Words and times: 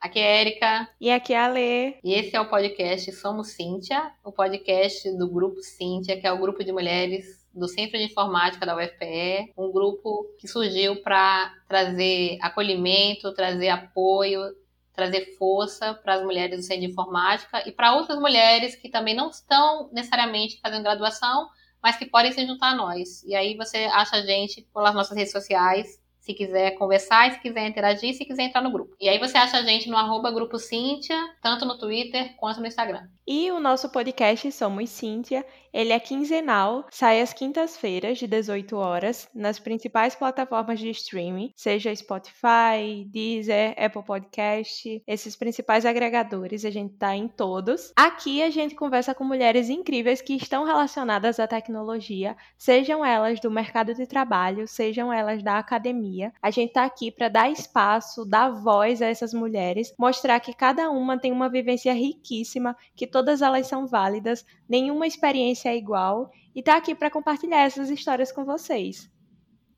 Aqui 0.00 0.18
é 0.18 0.40
Erika 0.40 0.88
E 1.00 1.10
aqui 1.10 1.32
é 1.34 1.38
a 1.38 1.48
Lê. 1.48 1.98
e 2.04 2.14
esse 2.14 2.34
é 2.34 2.40
o 2.40 2.48
podcast 2.48 3.10
Somos 3.12 3.48
Cíntia, 3.48 4.12
o 4.24 4.32
podcast 4.32 5.10
do 5.16 5.28
Grupo 5.28 5.60
Cíntia, 5.62 6.18
que 6.20 6.26
é 6.26 6.32
o 6.32 6.38
grupo 6.38 6.62
de 6.64 6.72
mulheres 6.72 7.46
do 7.54 7.66
Centro 7.66 7.98
de 7.98 8.04
Informática 8.04 8.64
da 8.64 8.76
UFPE, 8.76 9.52
um 9.56 9.72
grupo 9.72 10.24
que 10.38 10.46
surgiu 10.46 11.02
para 11.02 11.52
trazer 11.66 12.38
acolhimento, 12.40 13.34
trazer 13.34 13.68
apoio, 13.70 14.54
trazer 14.92 15.36
força 15.36 15.94
para 15.94 16.14
as 16.14 16.22
mulheres 16.22 16.56
do 16.56 16.62
Centro 16.62 16.86
de 16.86 16.92
Informática 16.92 17.66
e 17.68 17.72
para 17.72 17.94
outras 17.94 18.18
mulheres 18.18 18.76
que 18.76 18.88
também 18.88 19.14
não 19.14 19.30
estão 19.30 19.88
necessariamente 19.92 20.60
fazendo 20.60 20.82
graduação, 20.82 21.48
mas 21.82 21.96
que 21.96 22.06
podem 22.06 22.32
se 22.32 22.46
juntar 22.46 22.72
a 22.72 22.74
nós. 22.74 23.22
E 23.24 23.34
aí 23.34 23.56
você 23.56 23.84
acha 23.86 24.16
a 24.16 24.22
gente 24.22 24.62
pelas 24.74 24.94
nossas 24.94 25.16
redes 25.16 25.32
sociais, 25.32 26.00
se 26.28 26.34
quiser 26.34 26.72
conversar, 26.72 27.32
se 27.32 27.40
quiser 27.40 27.66
interagir, 27.66 28.12
se 28.12 28.22
quiser 28.26 28.42
entrar 28.42 28.60
no 28.60 28.70
grupo. 28.70 28.94
E 29.00 29.08
aí 29.08 29.18
você 29.18 29.38
acha 29.38 29.56
a 29.56 29.62
gente 29.62 29.88
no 29.88 29.96
arroba 29.96 30.30
Grupo 30.30 30.58
Cíntia, 30.58 31.16
tanto 31.40 31.64
no 31.64 31.78
Twitter 31.78 32.36
quanto 32.36 32.60
no 32.60 32.66
Instagram. 32.66 33.08
E 33.26 33.50
o 33.50 33.60
nosso 33.60 33.90
podcast 33.90 34.50
Somos 34.52 34.90
Cíntia, 34.90 35.44
ele 35.72 35.92
é 35.92 36.00
quinzenal, 36.00 36.86
sai 36.90 37.20
às 37.20 37.32
quintas-feiras, 37.32 38.18
de 38.18 38.26
18 38.26 38.74
horas, 38.76 39.28
nas 39.34 39.58
principais 39.58 40.14
plataformas 40.14 40.80
de 40.80 40.90
streaming, 40.90 41.52
seja 41.54 41.94
Spotify, 41.94 43.06
Deezer, 43.06 43.74
Apple 43.78 44.02
Podcast, 44.02 45.02
esses 45.06 45.36
principais 45.36 45.84
agregadores, 45.84 46.64
a 46.64 46.70
gente 46.70 46.94
tá 46.94 47.14
em 47.14 47.28
todos. 47.28 47.92
Aqui 47.96 48.42
a 48.42 48.50
gente 48.50 48.74
conversa 48.74 49.14
com 49.14 49.24
mulheres 49.24 49.68
incríveis 49.68 50.22
que 50.22 50.34
estão 50.34 50.64
relacionadas 50.64 51.38
à 51.38 51.46
tecnologia, 51.46 52.36
sejam 52.56 53.04
elas 53.04 53.40
do 53.40 53.50
mercado 53.50 53.94
de 53.94 54.06
trabalho, 54.06 54.66
sejam 54.66 55.12
elas 55.12 55.42
da 55.42 55.58
academia. 55.58 56.17
A 56.42 56.50
gente 56.50 56.72
tá 56.72 56.84
aqui 56.84 57.10
para 57.10 57.28
dar 57.28 57.50
espaço, 57.50 58.24
dar 58.24 58.50
voz 58.50 59.00
a 59.02 59.06
essas 59.06 59.32
mulheres, 59.32 59.94
mostrar 59.98 60.40
que 60.40 60.54
cada 60.54 60.90
uma 60.90 61.18
tem 61.18 61.32
uma 61.32 61.48
vivência 61.48 61.92
riquíssima, 61.92 62.76
que 62.96 63.06
todas 63.06 63.42
elas 63.42 63.66
são 63.66 63.86
válidas, 63.86 64.44
nenhuma 64.68 65.06
experiência 65.06 65.70
é 65.70 65.76
igual 65.76 66.30
e 66.54 66.62
tá 66.62 66.76
aqui 66.76 66.94
para 66.94 67.10
compartilhar 67.10 67.62
essas 67.62 67.90
histórias 67.90 68.32
com 68.32 68.44
vocês. 68.44 69.10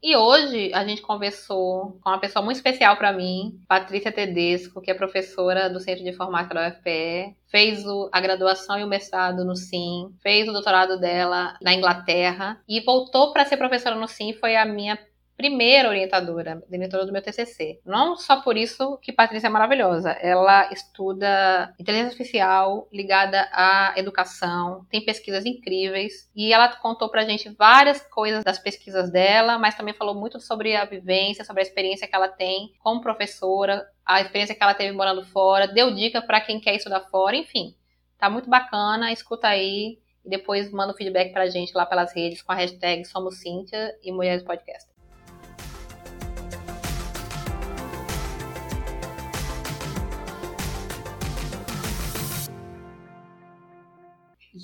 E 0.03 0.17
hoje 0.17 0.73
a 0.73 0.83
gente 0.83 1.03
conversou 1.03 1.99
com 2.03 2.09
uma 2.09 2.19
pessoa 2.19 2.43
muito 2.43 2.57
especial 2.57 2.97
para 2.97 3.13
mim, 3.13 3.61
Patrícia 3.69 4.11
Tedesco, 4.11 4.81
que 4.81 4.91
é 4.91 4.95
professora 4.95 5.69
do 5.69 5.79
Centro 5.79 6.03
de 6.03 6.09
Informática 6.09 6.55
da 6.55 6.69
UFPE, 6.69 7.37
fez 7.49 7.85
a 8.11 8.19
graduação 8.19 8.79
e 8.79 8.85
o 8.85 8.89
mestrado 8.89 9.45
no 9.45 9.55
SIM, 9.55 10.09
fez 10.23 10.49
o 10.49 10.53
doutorado 10.53 10.99
dela 10.99 11.55
na 11.61 11.75
Inglaterra 11.75 12.59
e 12.67 12.81
voltou 12.81 13.35
para 13.35 13.45
ser 13.45 13.59
professora 13.59 13.95
no 13.95 14.09
SIM, 14.09 14.33
foi 14.33 14.57
a 14.57 14.65
minha 14.65 14.99
primeira 15.41 15.89
orientadora, 15.89 16.63
diretora 16.69 17.07
do 17.07 17.13
meu 17.13 17.23
TCC. 17.23 17.81
Não 17.83 18.15
só 18.15 18.43
por 18.43 18.59
isso 18.59 18.99
que 18.99 19.11
Patrícia 19.11 19.47
é 19.47 19.51
maravilhosa, 19.51 20.11
ela 20.11 20.71
estuda 20.71 21.75
inteligência 21.79 22.11
artificial 22.11 22.87
ligada 22.93 23.49
à 23.51 23.95
educação, 23.97 24.85
tem 24.91 25.03
pesquisas 25.03 25.47
incríveis 25.47 26.31
e 26.37 26.53
ela 26.53 26.69
contou 26.69 27.09
pra 27.09 27.25
gente 27.25 27.49
várias 27.49 28.03
coisas 28.03 28.45
das 28.45 28.59
pesquisas 28.59 29.11
dela, 29.11 29.59
mas 29.59 29.75
também 29.75 29.95
falou 29.95 30.15
muito 30.15 30.39
sobre 30.39 30.77
a 30.77 30.85
vivência, 30.85 31.43
sobre 31.43 31.63
a 31.63 31.67
experiência 31.67 32.07
que 32.07 32.15
ela 32.15 32.29
tem 32.29 32.75
como 32.79 33.01
professora, 33.01 33.89
a 34.05 34.21
experiência 34.21 34.55
que 34.55 34.63
ela 34.63 34.75
teve 34.75 34.93
morando 34.93 35.25
fora, 35.25 35.67
deu 35.67 35.95
dica 35.95 36.21
pra 36.21 36.43
quem 36.43 36.61
quer 36.61 36.75
estudar 36.75 37.01
fora, 37.11 37.35
enfim. 37.35 37.75
Tá 38.19 38.29
muito 38.29 38.51
bacana, 38.51 39.11
escuta 39.11 39.49
aí 39.49 39.99
e 40.23 40.29
depois 40.29 40.71
manda 40.71 40.93
o 40.93 40.97
feedback 40.97 41.33
pra 41.33 41.49
gente 41.49 41.73
lá 41.75 41.87
pelas 41.87 42.13
redes 42.15 42.43
com 42.43 42.53
a 42.53 42.57
hashtag 42.57 43.07
Somos 43.07 43.41
Cíntia 43.41 43.97
e 44.03 44.13
Mulheres 44.13 44.43
Podcast. 44.43 44.90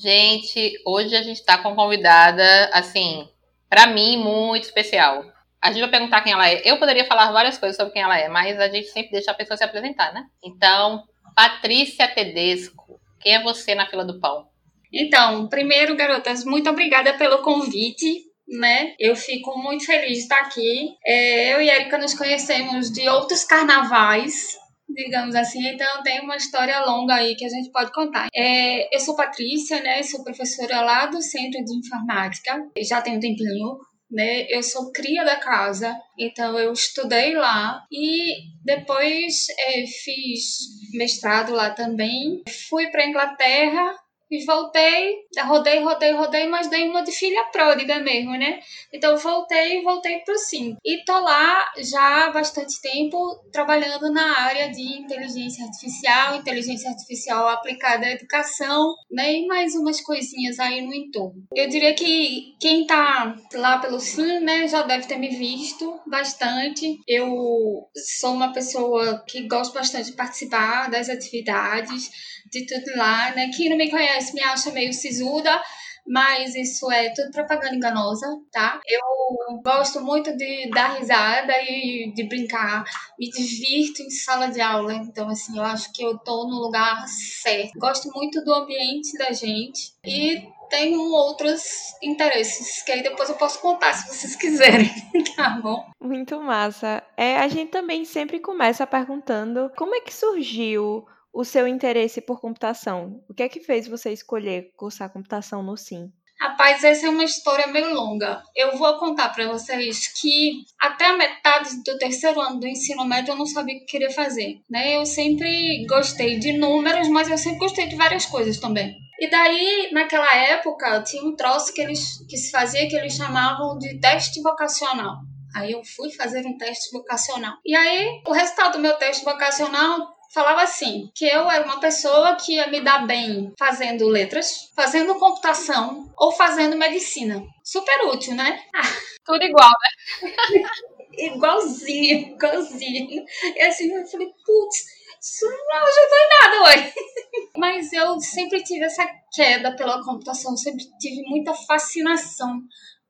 Gente, 0.07 0.81
hoje 0.87 1.17
a 1.17 1.23
gente 1.25 1.45
tá 1.45 1.59
com 1.59 1.71
uma 1.71 1.75
convidada, 1.75 2.71
assim, 2.73 3.29
pra 3.69 3.89
mim, 3.89 4.17
muito 4.17 4.63
especial. 4.63 5.25
A 5.61 5.73
gente 5.73 5.81
vai 5.81 5.91
perguntar 5.91 6.21
quem 6.21 6.33
ela 6.33 6.49
é. 6.49 6.63
Eu 6.65 6.79
poderia 6.79 7.05
falar 7.07 7.33
várias 7.33 7.59
coisas 7.59 7.77
sobre 7.77 7.93
quem 7.93 8.03
ela 8.03 8.17
é, 8.17 8.29
mas 8.29 8.57
a 8.61 8.69
gente 8.69 8.87
sempre 8.87 9.11
deixa 9.11 9.33
a 9.33 9.35
pessoa 9.35 9.57
se 9.57 9.65
apresentar, 9.65 10.15
né? 10.15 10.27
Então, 10.45 11.03
Patrícia 11.35 12.07
Tedesco, 12.07 13.01
quem 13.19 13.35
é 13.35 13.43
você 13.43 13.75
na 13.75 13.89
fila 13.89 14.05
do 14.05 14.21
pão? 14.21 14.47
Então, 14.93 15.49
primeiro, 15.49 15.97
garotas, 15.97 16.45
muito 16.45 16.71
obrigada 16.71 17.15
pelo 17.15 17.43
convite. 17.43 18.27
Né? 18.49 18.95
Eu 19.01 19.17
fico 19.17 19.59
muito 19.59 19.87
feliz 19.87 20.19
de 20.19 20.23
estar 20.23 20.39
aqui. 20.39 20.95
É, 21.05 21.53
eu 21.53 21.61
e 21.61 21.69
Erika 21.69 21.99
nos 21.99 22.15
conhecemos 22.15 22.93
de 22.93 23.09
outros 23.09 23.43
carnavais, 23.43 24.57
digamos 24.89 25.35
assim, 25.35 25.67
então 25.67 26.03
tem 26.03 26.21
uma 26.21 26.37
história 26.37 26.81
longa 26.85 27.15
aí 27.15 27.35
que 27.35 27.45
a 27.45 27.49
gente 27.49 27.71
pode 27.71 27.93
contar. 27.93 28.29
É, 28.35 28.95
eu 28.95 29.01
sou 29.01 29.17
Patrícia, 29.17 29.83
né? 29.83 30.03
Sou 30.03 30.23
professora 30.23 30.81
lá 30.83 31.07
do 31.07 31.21
Centro 31.21 31.65
de 31.65 31.77
Informática, 31.79 32.57
já 32.81 33.03
tem 33.03 33.17
um 33.17 33.21
tempinho. 33.21 33.79
Né? 34.09 34.47
Eu 34.49 34.63
sou 34.63 34.93
cria 34.93 35.25
da 35.25 35.35
casa, 35.35 35.93
então 36.17 36.57
eu 36.57 36.73
estudei 36.73 37.35
lá 37.35 37.83
e 37.91 38.37
depois 38.65 39.47
é, 39.59 39.85
fiz 39.85 40.59
mestrado 40.93 41.53
lá 41.53 41.71
também. 41.71 42.45
Fui 42.69 42.87
para 42.87 43.05
Inglaterra 43.05 43.97
e 44.31 44.45
voltei, 44.45 45.15
rodei, 45.45 45.81
rodei, 45.81 46.13
rodei, 46.13 46.47
mas 46.49 46.69
dei 46.69 46.89
uma 46.89 47.03
de 47.03 47.13
filha 47.13 47.45
pródiga 47.53 47.99
mesmo, 48.01 48.33
né? 48.33 48.61
Então 48.93 49.17
voltei 49.17 49.83
voltei 49.83 50.19
pro 50.21 50.37
sim. 50.37 50.77
E 50.85 51.05
tô 51.05 51.19
lá 51.21 51.65
já 51.79 52.27
há 52.27 52.31
bastante 52.31 52.81
tempo 52.81 53.17
trabalhando 53.53 54.13
na 54.13 54.41
área 54.41 54.71
de 54.71 54.83
inteligência 54.83 55.65
artificial, 55.65 56.37
inteligência 56.37 56.91
artificial 56.91 57.49
aplicada 57.49 58.07
à 58.07 58.13
educação, 58.13 58.95
né? 59.11 59.33
E 59.35 59.47
mais 59.47 59.75
umas 59.75 60.01
coisinhas 60.01 60.59
aí 60.59 60.83
no 60.83 60.95
entorno. 60.95 61.45
Eu 61.55 61.69
diria 61.69 61.95
que 61.95 62.55
quem 62.61 62.87
tá 62.87 63.37
lá 63.55 63.79
pelo 63.79 64.01
sim, 64.01 64.41
né, 64.41 64.67
já 64.67 64.83
deve 64.83 65.07
ter 65.07 65.17
me 65.17 65.29
visto 65.29 66.01
bastante. 66.07 66.99
Eu 67.07 67.89
sou 68.19 68.33
uma 68.33 68.53
pessoa 68.53 69.25
que 69.27 69.47
gosto 69.47 69.75
bastante 69.75 70.11
de 70.11 70.17
participar 70.17 70.91
das 70.91 71.09
atividades 71.09 72.11
de 72.51 72.67
tudo 72.67 72.97
lá, 72.97 73.35
né? 73.35 73.51
Quem 73.57 73.69
não 73.69 73.77
me 73.77 73.91
conhece 73.91 74.35
me 74.35 74.43
acha 74.43 74.71
meio 74.71 74.93
sisuda, 74.93 75.61
mas 76.07 76.55
isso 76.55 76.91
é 76.91 77.13
tudo 77.13 77.33
propaganda 77.33 77.75
enganosa, 77.75 78.27
tá? 78.53 78.81
Eu 78.87 79.61
gosto 79.63 80.01
muito 80.01 80.37
de 80.37 80.71
dar 80.71 80.99
risada 80.99 81.53
e 81.63 82.13
de 82.15 82.25
brincar, 82.25 82.85
me 83.19 83.29
divirto 83.29 84.03
em 84.03 84.11
sala 84.11 84.47
de 84.47 84.61
aula, 84.61 84.95
então 84.95 85.29
assim, 85.29 85.59
eu 85.59 85.65
acho 85.65 85.93
que 85.93 86.03
eu 86.03 86.17
tô 86.19 86.47
no 86.47 86.61
lugar 86.61 87.05
certo. 87.09 87.79
Gosto 87.79 88.09
muito 88.15 88.43
do 88.45 88.55
ambiente 88.55 89.19
da 89.19 89.33
gente 89.33 89.95
e 90.05 90.49
tenho 90.69 91.01
outros 91.13 91.63
interesses, 92.03 92.83
que 92.83 92.93
aí 92.93 93.03
depois 93.03 93.29
eu 93.29 93.37
posso 93.37 93.61
contar 93.61 93.93
se 93.93 94.09
vocês 94.09 94.37
quiserem, 94.37 94.91
tá 95.37 95.59
bom? 95.63 95.85
Muito 96.01 96.41
massa. 96.41 97.03
É, 97.17 97.39
a 97.39 97.49
gente 97.49 97.71
também 97.71 98.05
sempre 98.05 98.39
começa 98.39 98.87
perguntando 98.87 99.71
como 99.77 99.95
é 99.95 100.01
que 100.01 100.15
surgiu 100.15 101.07
o 101.37 101.45
seu 101.45 101.69
interesse 101.69 102.23
por 102.23 102.41
computação? 102.41 103.23
O 103.29 103.35
que 103.35 103.43
é 103.43 103.49
que 103.49 103.61
fez 103.61 103.87
você 103.87 104.11
escolher 104.11 104.73
cursar 104.75 105.13
computação 105.13 105.63
no 105.63 105.77
SIM? 105.77 106.11
Rapaz, 106.41 106.83
essa 106.83 107.07
é 107.07 107.11
uma 107.11 107.25
história 107.25 107.67
meio 107.67 107.93
longa. 107.93 108.43
Eu 108.55 108.77
vou 108.79 108.99
contar 108.99 109.29
para 109.29 109.47
vocês 109.47 110.09
que 110.19 110.65
até 110.79 111.07
a 111.07 111.17
metade 111.17 111.83
do 111.85 111.99
terceiro 111.99 112.41
ano 112.41 112.59
do 112.59 112.67
ensino 112.67 113.05
médio 113.05 113.33
eu 113.33 113.37
não 113.37 113.45
sabia 113.45 113.77
o 113.77 113.81
que 113.81 113.85
queria 113.85 114.11
fazer, 114.11 114.61
né? 114.69 114.97
Eu 114.97 115.05
sempre 115.05 115.85
gostei 115.87 116.39
de 116.39 116.55
números, 116.55 117.09
mas 117.09 117.29
eu 117.29 117.37
sempre 117.37 117.59
gostei 117.59 117.87
de 117.87 117.97
várias 117.97 118.25
coisas 118.25 118.59
também. 118.59 118.95
E 119.19 119.29
daí, 119.29 119.91
naquela 119.93 120.35
época, 120.35 121.03
tinha 121.03 121.23
um 121.23 121.37
troço 121.37 121.73
que 121.73 121.83
eles 121.83 122.19
que 122.27 122.37
se 122.39 122.51
fazia 122.51 122.89
que 122.89 122.97
eles 122.97 123.15
chamavam 123.15 123.77
de 123.79 123.99
teste 124.01 124.41
vocacional. 124.41 125.17
Aí 125.55 125.73
eu 125.73 125.83
fui 125.85 126.11
fazer 126.13 126.45
um 126.47 126.57
teste 126.59 126.91
vocacional. 126.93 127.55
E 127.65 127.75
aí, 127.75 128.23
o 128.27 128.33
resultado 128.33 128.73
do 128.73 128.79
meu 128.79 128.95
teste 128.95 129.25
vocacional 129.25 130.16
falava 130.33 130.63
assim, 130.63 131.11
que 131.15 131.25
eu 131.27 131.51
era 131.51 131.65
uma 131.65 131.81
pessoa 131.81 132.37
que 132.37 132.55
ia 132.55 132.69
me 132.69 132.81
dar 132.81 133.07
bem 133.07 133.53
fazendo 133.59 134.07
letras, 134.09 134.71
fazendo 134.75 135.19
computação 135.19 136.13
ou 136.17 136.33
fazendo 136.33 136.77
medicina. 136.77 137.43
Super 137.65 138.07
útil, 138.07 138.35
né? 138.35 138.63
Tudo 139.25 139.43
igual, 139.43 139.71
né? 139.71 140.63
igualzinho, 141.19 142.35
igualzinho. 142.35 143.25
E 143.55 143.61
assim, 143.63 143.93
eu 143.93 144.07
falei, 144.07 144.29
putz, 144.45 144.85
Isso 145.21 145.47
não 145.47 145.87
ajudou 145.87 146.19
em 146.19 146.29
nada 146.41 146.63
hoje. 146.65 146.95
Mas 147.57 147.93
eu 147.93 148.21
sempre 148.21 148.63
tive 148.63 148.85
essa 148.85 149.07
queda 149.33 149.75
pela 149.75 150.03
computação, 150.05 150.57
sempre 150.57 150.85
tive 151.01 151.23
muita 151.23 151.55
fascinação 151.55 152.61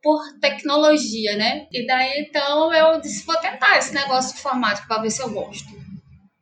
por 0.03 0.23
tecnologia, 0.41 1.37
né? 1.37 1.67
E 1.73 1.85
daí 1.87 2.21
então 2.21 2.73
eu 2.73 3.01
disse, 3.01 3.27
vou 3.27 3.37
tentar 3.41 3.77
esse 3.77 3.93
negócio 3.93 4.33
de 4.33 4.39
informática 4.39 4.87
para 4.87 5.03
ver 5.03 5.11
se 5.11 5.21
eu 5.21 5.31
gosto. 5.31 5.86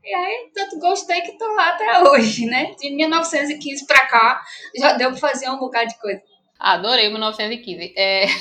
E 0.05 0.15
aí, 0.15 0.51
tanto 0.55 0.79
gostei 0.79 1.23
que 1.23 1.39
tô 1.39 1.47
lá 1.55 1.71
até 1.71 2.03
hoje, 2.03 2.45
né? 2.45 2.75
De 2.79 2.91
1915 2.91 3.87
para 3.87 4.07
cá, 4.07 4.45
já 4.77 4.93
deu 4.93 5.11
para 5.11 5.19
fazer 5.19 5.49
um 5.49 5.59
bocado 5.59 5.89
de 5.89 5.99
coisa. 5.99 6.23
Adorei 6.59 7.09
1915. 7.09 7.95
É... 7.97 8.27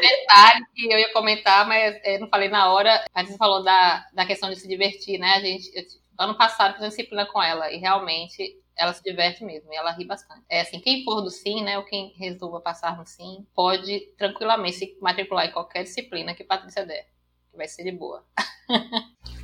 Detalhe 0.00 0.64
que 0.74 0.92
eu 0.92 0.98
ia 0.98 1.12
comentar, 1.12 1.66
mas 1.66 1.98
é, 2.04 2.18
não 2.18 2.28
falei 2.28 2.48
na 2.48 2.72
hora. 2.72 3.04
A 3.14 3.24
gente 3.24 3.38
falou 3.38 3.62
da, 3.62 4.06
da 4.12 4.26
questão 4.26 4.50
de 4.50 4.56
se 4.56 4.68
divertir, 4.68 5.18
né? 5.18 5.34
A 5.34 5.40
gente, 5.40 5.70
eu, 5.74 5.82
ano 6.18 6.36
passado 6.36 6.74
fiz 6.74 6.82
uma 6.82 6.88
disciplina 6.88 7.26
com 7.26 7.42
ela 7.42 7.72
e 7.72 7.78
realmente 7.78 8.58
ela 8.76 8.92
se 8.92 9.02
diverte 9.02 9.44
mesmo 9.44 9.72
e 9.72 9.76
ela 9.76 9.92
ri 9.92 10.04
bastante. 10.04 10.42
É 10.48 10.60
assim, 10.60 10.80
quem 10.80 11.04
for 11.04 11.20
do 11.20 11.30
SIM, 11.30 11.62
né, 11.62 11.76
ou 11.76 11.84
quem 11.84 12.14
resolva 12.16 12.60
passar 12.60 12.96
no 12.96 13.06
SIM, 13.06 13.46
pode 13.54 14.00
tranquilamente 14.16 14.76
se 14.76 14.98
matricular 15.00 15.46
em 15.46 15.52
qualquer 15.52 15.82
disciplina 15.82 16.34
que 16.34 16.44
Patrícia 16.44 16.86
der, 16.86 17.06
que 17.50 17.56
vai 17.56 17.68
ser 17.68 17.84
de 17.84 17.92
boa. 17.92 18.24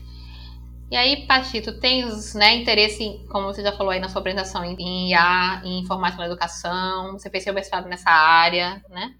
E 0.88 0.96
aí, 0.96 1.26
Pati, 1.26 1.60
tu 1.60 1.80
tens 1.80 2.34
né, 2.34 2.54
interesse, 2.54 3.24
como 3.28 3.46
você 3.46 3.60
já 3.60 3.72
falou 3.72 3.90
aí 3.90 3.98
na 3.98 4.08
sua 4.08 4.20
apresentação, 4.20 4.64
em 4.64 5.10
IA, 5.10 5.62
em 5.64 5.80
informática 5.80 6.20
na 6.22 6.28
educação, 6.28 7.12
você 7.12 7.28
fez 7.28 7.42
seu 7.42 7.52
mestrado 7.52 7.88
nessa 7.88 8.08
área, 8.10 8.80
né? 8.88 9.16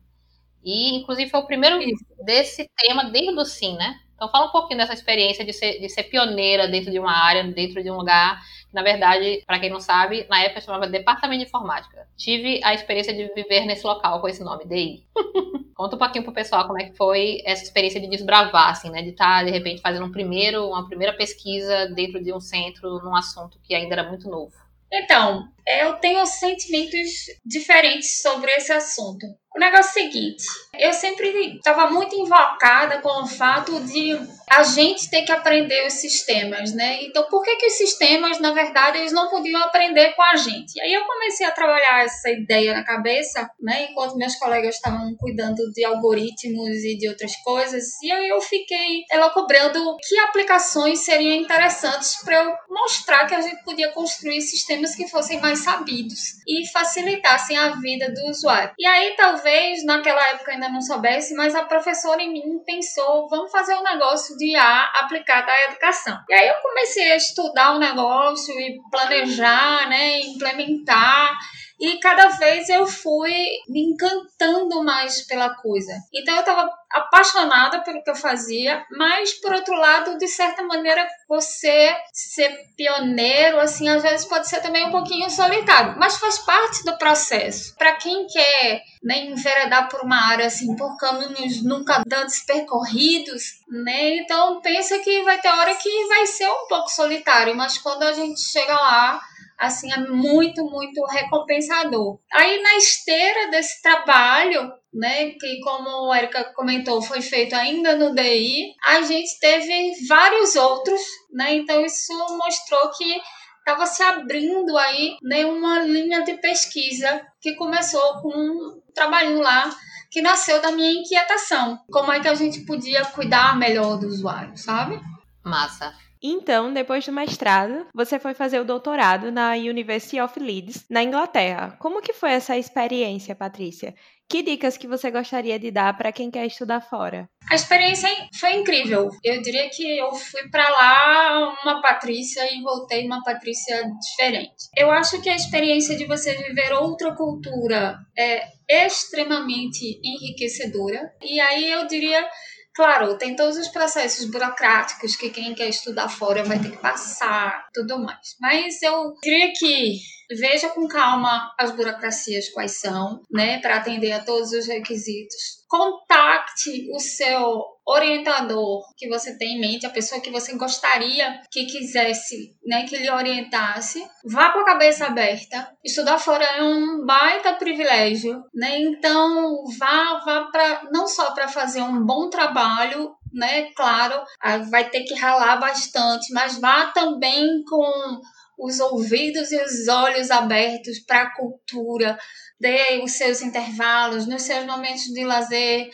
E, 0.63 0.97
inclusive, 0.97 1.31
foi 1.31 1.41
o 1.41 1.47
primeiro 1.47 1.81
Isso. 1.83 2.05
desse 2.25 2.71
tema 2.77 3.11
dentro 3.11 3.35
do 3.35 3.45
SIM, 3.45 3.77
né? 3.77 3.99
Então, 4.15 4.31
fala 4.31 4.47
um 4.47 4.53
pouquinho 4.53 4.79
dessa 4.79 4.95
experiência 4.95 5.45
de 5.45 5.53
ser, 5.53 5.81
de 5.81 5.89
ser 5.89 6.05
pioneira 6.05 6.69
dentro 6.69 6.91
de 6.91 6.99
uma 7.01 7.13
área, 7.13 7.45
dentro 7.45 7.83
de 7.83 7.91
um 7.91 7.97
lugar 7.97 8.41
na 8.77 8.83
verdade, 8.83 9.43
para 9.47 9.59
quem 9.59 9.71
não 9.71 9.81
sabe, 9.81 10.27
na 10.29 10.43
época 10.43 10.61
chamava 10.61 10.87
Departamento 10.87 11.41
de 11.41 11.49
Informática. 11.49 12.07
Tive 12.15 12.61
a 12.63 12.75
experiência 12.75 13.15
de 13.15 13.33
viver 13.35 13.65
nesse 13.65 13.87
local 13.87 14.21
com 14.21 14.29
esse 14.29 14.45
nome, 14.45 14.67
DI. 14.67 15.03
Conta 15.75 15.97
um 15.97 15.99
pouquinho 15.99 16.25
pro 16.25 16.33
pessoal 16.35 16.67
como 16.67 16.79
é 16.79 16.85
que 16.85 16.95
foi 16.95 17.41
essa 17.47 17.65
experiência 17.65 17.99
de 17.99 18.07
desbravar, 18.07 18.69
assim, 18.69 18.91
né? 18.91 19.01
De 19.01 19.11
estar, 19.11 19.39
tá, 19.39 19.45
de 19.45 19.51
repente, 19.51 19.81
fazendo 19.81 20.05
um 20.05 20.13
primeiro, 20.13 20.69
uma 20.69 20.87
primeira 20.87 21.15
pesquisa 21.15 21.87
dentro 21.87 22.23
de 22.23 22.35
um 22.35 22.41
centro, 22.41 23.03
num 23.03 23.17
assunto 23.17 23.59
que 23.63 23.75
ainda 23.75 23.95
era 23.95 24.07
muito 24.11 24.29
novo. 24.29 24.53
Então, 24.93 25.49
eu 25.67 25.95
tenho 25.95 26.25
sentimentos 26.27 27.27
diferentes 27.45 28.23
sobre 28.23 28.51
esse 28.53 28.73
assunto. 28.73 29.27
O 29.57 29.59
negócio 29.59 29.99
é 29.99 30.03
o 30.03 30.11
seguinte, 30.11 30.45
eu 30.79 30.93
sempre 30.93 31.57
estava 31.57 31.91
muito 31.91 32.15
invocada 32.15 33.01
com 33.01 33.23
o 33.23 33.27
fato 33.27 33.81
de 33.81 34.15
a 34.51 34.63
gente 34.63 35.11
ter 35.11 35.23
que 35.23 35.33
aprender 35.33 35.87
os 35.87 35.95
sistemas, 35.95 36.73
né? 36.75 37.03
Então, 37.03 37.25
por 37.31 37.43
que 37.43 37.57
que 37.57 37.67
os 37.67 37.73
sistemas, 37.73 38.39
na 38.39 38.53
verdade, 38.53 38.99
eles 38.99 39.13
não 39.13 39.31
podiam 39.31 39.61
aprender 39.63 40.13
com 40.13 40.23
a 40.23 40.37
gente? 40.37 40.79
Aí 40.81 40.93
eu 40.93 41.05
comecei 41.05 41.47
a 41.47 41.51
trabalhar 41.51 42.05
essa 42.05 42.31
ideia 42.31 42.75
na 42.75 42.85
cabeça, 42.85 43.51
né? 43.59 43.89
Enquanto 43.91 44.17
meus 44.17 44.37
colegas 44.37 44.77
estavam 44.77 45.17
cuidando 45.19 45.73
de 45.73 45.85
algoritmos 45.87 46.85
e 46.85 46.99
de 46.99 47.09
outras 47.09 47.35
coisas, 47.37 47.85
e 48.03 48.13
aí 48.13 48.29
eu 48.29 48.41
fiquei 48.43 49.05
elaborando 49.11 49.97
que 50.07 50.19
aplicações 50.19 51.01
seriam 51.01 51.35
interessantes 51.35 52.23
para 52.23 52.45
eu 52.45 52.55
mostrar 52.69 53.27
que 53.27 53.35
a 53.35 53.41
gente 53.41 53.65
podia 53.65 53.91
construir 53.93 54.43
sistemas 54.43 54.95
que 54.95 55.09
fossem 55.09 55.41
mais 55.41 55.56
sabidos 55.59 56.43
e 56.47 56.67
facilitassem 56.69 57.57
a 57.57 57.71
vida 57.71 58.13
do 58.13 58.31
usuário. 58.31 58.73
E 58.79 58.87
aí, 58.87 59.15
talvez 59.17 59.85
naquela 59.85 60.25
época 60.29 60.53
ainda 60.53 60.69
não 60.69 60.81
soubesse, 60.81 61.35
mas 61.35 61.55
a 61.55 61.65
professora 61.65 62.23
em 62.23 62.33
mim 62.33 62.61
pensou, 62.65 63.29
vamos 63.29 63.51
fazer 63.51 63.75
um 63.75 63.83
negócio 63.83 64.37
de 64.37 64.53
IA 64.53 64.93
aplicado 65.01 65.51
à 65.51 65.65
educação. 65.71 66.19
E 66.29 66.35
aí 66.35 66.49
eu 66.49 66.55
comecei 66.63 67.13
a 67.13 67.17
estudar 67.17 67.75
o 67.75 67.79
negócio 67.79 68.59
e 68.59 68.81
planejar, 68.91 69.89
né, 69.89 70.21
implementar 70.21 71.37
e 71.79 71.99
cada 71.99 72.29
vez 72.29 72.69
eu 72.69 72.87
fui 72.87 73.35
me 73.69 73.81
encantando 73.81 74.83
mais 74.83 75.27
pela 75.27 75.51
coisa. 75.51 75.93
Então 76.13 76.35
eu 76.35 76.41
estava 76.41 76.71
apaixonada 76.91 77.83
pelo 77.83 78.03
que 78.03 78.11
eu 78.11 78.17
fazia, 78.17 78.85
mas 78.91 79.35
por 79.35 79.53
outro 79.53 79.75
lado, 79.75 80.17
de 80.17 80.27
certa 80.29 80.63
maneira, 80.63 81.07
você 81.29 81.95
ser 82.13 82.49
pioneiro, 82.77 83.61
assim, 83.61 83.89
às 83.89 84.03
vezes 84.03 84.27
pode 84.27 84.49
ser 84.49 84.61
também 84.61 84.87
um 84.87 84.91
pouquinho 84.91 85.29
solitário, 85.29 85.97
mas 85.99 86.17
faz 86.17 86.39
parte 86.39 86.85
do 86.85 86.97
processo. 86.97 87.75
Para 87.77 87.95
quem 87.97 88.27
quer 88.27 88.83
né, 89.03 89.27
enveredar 89.27 89.89
por 89.89 90.01
uma 90.01 90.31
área 90.31 90.47
assim, 90.47 90.75
por 90.77 90.97
caminhos 90.97 91.63
nunca 91.63 92.03
antes 92.13 92.45
percorridos, 92.45 93.63
né? 93.69 94.17
Então 94.17 94.61
pensa 94.61 94.99
que 95.01 95.23
vai 95.23 95.39
ter 95.41 95.49
hora 95.49 95.75
que 95.75 96.07
vai 96.07 96.27
ser 96.27 96.49
um 96.49 96.67
pouco 96.69 96.89
solitário, 96.89 97.55
mas 97.55 97.79
quando 97.79 98.03
a 98.03 98.13
gente 98.13 98.41
chega 98.41 98.75
lá, 98.75 99.21
assim, 99.59 99.93
é 99.93 99.99
muito, 99.99 100.65
muito 100.65 101.05
recompensador. 101.07 102.19
Aí 102.33 102.63
na 102.63 102.77
esteira 102.77 103.51
desse 103.51 103.81
trabalho, 103.83 104.73
né, 104.93 105.31
que 105.31 105.61
como 105.61 106.11
a 106.11 106.19
Erika 106.19 106.53
comentou, 106.55 107.03
foi 107.03 107.21
feito 107.21 107.55
ainda 107.55 107.97
no 107.97 108.15
DI, 108.15 108.75
a 108.85 109.03
gente 109.03 109.39
teve 109.41 109.93
vários 110.09 110.57
outros, 110.57 111.01
né? 111.33 111.55
Então 111.55 111.85
isso 111.85 112.13
mostrou 112.37 112.91
que 112.97 113.21
estava 113.59 113.85
se 113.87 114.03
abrindo 114.03 114.77
aí 114.79 115.17
né, 115.23 115.45
uma 115.45 115.81
linha 115.81 116.23
de 116.23 116.35
pesquisa 116.35 117.27
que 117.41 117.55
começou 117.57 118.21
com 118.23 118.29
um 118.29 118.81
trabalhinho 118.95 119.41
lá 119.41 119.69
que 120.11 120.23
nasceu 120.23 120.63
da 120.63 120.71
minha 120.71 121.01
inquietação. 121.01 121.79
Como 121.91 122.13
é 122.13 122.21
que 122.21 122.29
a 122.29 122.35
gente 122.35 122.61
podia 122.61 123.05
cuidar 123.05 123.57
melhor 123.59 123.99
do 123.99 124.07
usuário, 124.07 124.57
sabe? 124.57 125.01
Massa. 125.45 125.93
Então, 126.23 126.73
depois 126.73 127.05
do 127.05 127.13
mestrado, 127.13 127.87
você 127.95 128.19
foi 128.19 128.35
fazer 128.35 128.61
o 128.61 128.65
doutorado 128.65 129.31
na 129.31 129.53
University 129.53 130.21
of 130.21 130.39
Leeds, 130.39 130.85
na 130.91 131.03
Inglaterra. 131.03 131.77
Como 131.79 132.03
que 132.03 132.13
foi 132.13 132.33
essa 132.33 132.57
experiência, 132.57 133.35
Patrícia? 133.35 133.95
Que 134.29 134.43
dicas 134.43 134.77
que 134.77 134.89
você 134.89 135.09
gostaria 135.09 135.57
de 135.57 135.71
dar 135.71 135.97
para 135.97 136.11
quem 136.11 136.33
quer 136.33 136.45
estudar 136.47 136.81
fora? 136.81 137.29
A 137.49 137.55
experiência 137.55 138.09
foi 138.41 138.55
incrível. 138.55 139.09
Eu 139.23 139.41
diria 139.41 139.71
que 139.71 139.99
eu 139.99 140.13
fui 140.13 140.49
para 140.51 140.69
lá 140.69 141.55
uma 141.63 141.81
Patrícia 141.81 142.43
e 142.53 142.61
voltei 142.61 143.07
uma 143.07 143.23
Patrícia 143.23 143.85
diferente. 144.01 144.69
Eu 144.77 144.91
acho 144.91 145.23
que 145.23 145.29
a 145.29 145.37
experiência 145.37 145.97
de 145.97 146.07
você 146.07 146.35
viver 146.35 146.73
outra 146.73 147.15
cultura 147.15 147.99
é 148.19 148.51
extremamente 148.69 150.01
enriquecedora. 150.03 151.13
E 151.23 151.39
aí 151.39 151.71
eu 151.71 151.87
diria 151.87 152.29
Claro, 152.77 153.17
tem 153.17 153.35
todos 153.35 153.57
os 153.57 153.69
processos 153.69 154.27
burocráticos 154.31 155.17
que 155.17 155.31
quem 155.31 155.55
quer 155.55 155.71
estudar 155.71 156.11
fora 156.11 156.45
vai 156.45 156.59
ter 156.59 156.73
que 156.73 156.77
passar, 156.77 157.67
tudo 157.73 157.99
mais. 157.99 158.37
Mas 158.39 158.83
eu 158.83 159.15
diria 159.23 159.51
que 159.59 159.99
veja 160.39 160.69
com 160.69 160.87
calma 160.87 161.55
as 161.59 161.71
burocracias 161.71 162.51
quais 162.51 162.79
são, 162.79 163.23
né, 163.31 163.61
para 163.61 163.77
atender 163.77 164.13
a 164.13 164.23
todos 164.23 164.53
os 164.53 164.67
requisitos. 164.67 165.65
Contacte 165.67 166.91
o 166.93 167.01
seu 167.01 167.76
orientador 167.87 168.83
que 168.97 169.09
você 169.09 169.39
tem 169.39 169.57
em 169.57 169.61
mente, 169.61 169.87
a 169.87 169.91
pessoa 169.91 170.21
que 170.21 170.31
você 170.31 170.57
gostaria 170.57 171.41
que 171.51 171.67
quisesse, 171.67 172.57
né, 172.67 172.85
que 172.85 172.97
lhe 172.97 173.09
orientasse. 173.09 174.05
Vá 174.25 174.51
com 174.51 174.59
a 174.59 174.65
cabeça 174.65 175.07
aberta. 175.07 175.71
Estudar 175.85 176.19
fora 176.19 176.45
é 176.45 176.63
um 176.63 177.07
baita 177.07 177.55
privilégio, 177.55 178.43
né? 178.53 178.81
Então, 178.81 179.65
vá 179.79 180.21
vá 180.25 180.49
para 180.51 180.89
não 180.93 181.07
só 181.07 181.33
para 181.33 181.47
fazer 181.47 181.81
um 181.83 182.05
bom 182.05 182.29
trabalho, 182.29 183.15
né? 183.33 183.71
Claro, 183.77 184.21
vai 184.69 184.91
ter 184.91 185.05
que 185.05 185.15
ralar 185.15 185.57
bastante, 185.59 186.33
mas 186.33 186.59
vá 186.59 186.87
também 186.87 187.63
com 187.65 188.21
os 188.59 188.81
ouvidos 188.81 189.53
e 189.53 189.63
os 189.63 189.87
olhos 189.87 190.31
abertos 190.31 190.99
para 190.99 191.23
a 191.23 191.35
cultura, 191.37 192.19
dê 192.59 193.01
os 193.05 193.13
seus 193.13 193.43
intervalos, 193.43 194.27
nos 194.27 194.43
seus 194.43 194.65
momentos 194.65 195.05
de 195.05 195.25
lazer, 195.25 195.91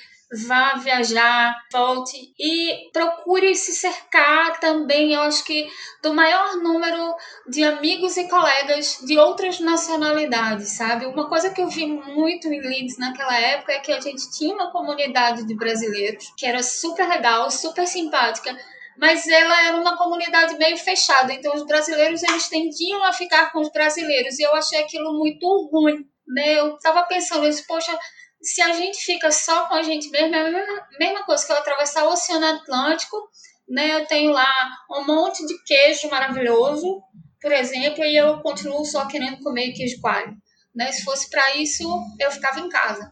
vá 0.46 0.74
viajar, 0.74 1.54
volte 1.70 2.32
e 2.38 2.90
procure 2.92 3.54
se 3.54 3.72
cercar 3.72 4.58
também, 4.58 5.12
eu 5.12 5.20
acho 5.20 5.44
que, 5.44 5.68
do 6.02 6.14
maior 6.14 6.56
número 6.56 7.14
de 7.46 7.62
amigos 7.62 8.16
e 8.16 8.28
colegas 8.28 8.98
de 9.04 9.18
outras 9.18 9.60
nacionalidades, 9.60 10.70
sabe? 10.70 11.04
Uma 11.04 11.28
coisa 11.28 11.50
que 11.50 11.60
eu 11.60 11.68
vi 11.68 11.86
muito 11.86 12.48
em 12.48 12.60
Leeds 12.60 12.98
naquela 12.98 13.38
época 13.38 13.72
é 13.72 13.80
que 13.80 13.92
a 13.92 14.00
gente 14.00 14.30
tinha 14.30 14.54
uma 14.54 14.72
comunidade 14.72 15.46
de 15.46 15.54
brasileiros 15.54 16.32
que 16.36 16.46
era 16.46 16.62
super 16.62 17.06
legal, 17.06 17.50
super 17.50 17.86
simpática, 17.86 18.56
mas 18.96 19.26
ela 19.26 19.66
era 19.66 19.76
uma 19.76 19.96
comunidade 19.96 20.56
meio 20.56 20.76
fechada, 20.78 21.32
então 21.32 21.54
os 21.54 21.66
brasileiros 21.66 22.22
eles 22.22 22.48
tendiam 22.48 23.04
a 23.04 23.12
ficar 23.12 23.52
com 23.52 23.60
os 23.60 23.70
brasileiros 23.70 24.38
e 24.38 24.42
eu 24.42 24.54
achei 24.54 24.80
aquilo 24.80 25.12
muito 25.18 25.46
ruim, 25.70 26.06
né? 26.26 26.58
Eu 26.58 26.78
tava 26.78 27.02
pensando 27.04 27.46
isso, 27.46 27.66
poxa, 27.66 27.96
se 28.42 28.61
a 28.61 28.72
gente 28.72 28.99
fica 28.99 29.30
só 29.30 29.66
com 29.66 29.75
a 29.75 29.82
gente 29.82 30.11
mesmo, 30.11 30.34
é 30.34 30.40
a 30.40 30.50
mesma, 30.50 30.87
mesma 30.99 31.25
coisa 31.25 31.46
que 31.46 31.52
eu 31.52 31.56
atravessar 31.56 32.04
o 32.04 32.12
Oceano 32.12 32.46
Atlântico, 32.46 33.16
né? 33.68 34.00
Eu 34.00 34.06
tenho 34.06 34.32
lá 34.32 34.52
um 34.90 35.06
monte 35.06 35.46
de 35.46 35.62
queijo 35.64 36.11
maravilhoso, 36.11 37.00
por 37.40 37.52
exemplo, 37.52 38.04
e 38.04 38.16
eu 38.16 38.40
continuo 38.40 38.84
só 38.84 39.06
querendo 39.06 39.38
comer 39.42 39.72
queijo 39.72 40.00
coalho, 40.00 40.37
né? 40.75 40.90
Se 40.92 41.04
fosse 41.04 41.30
para 41.30 41.56
isso, 41.56 41.84
eu 42.18 42.30
ficava 42.30 42.61
em 42.61 42.68
casa. 42.68 43.11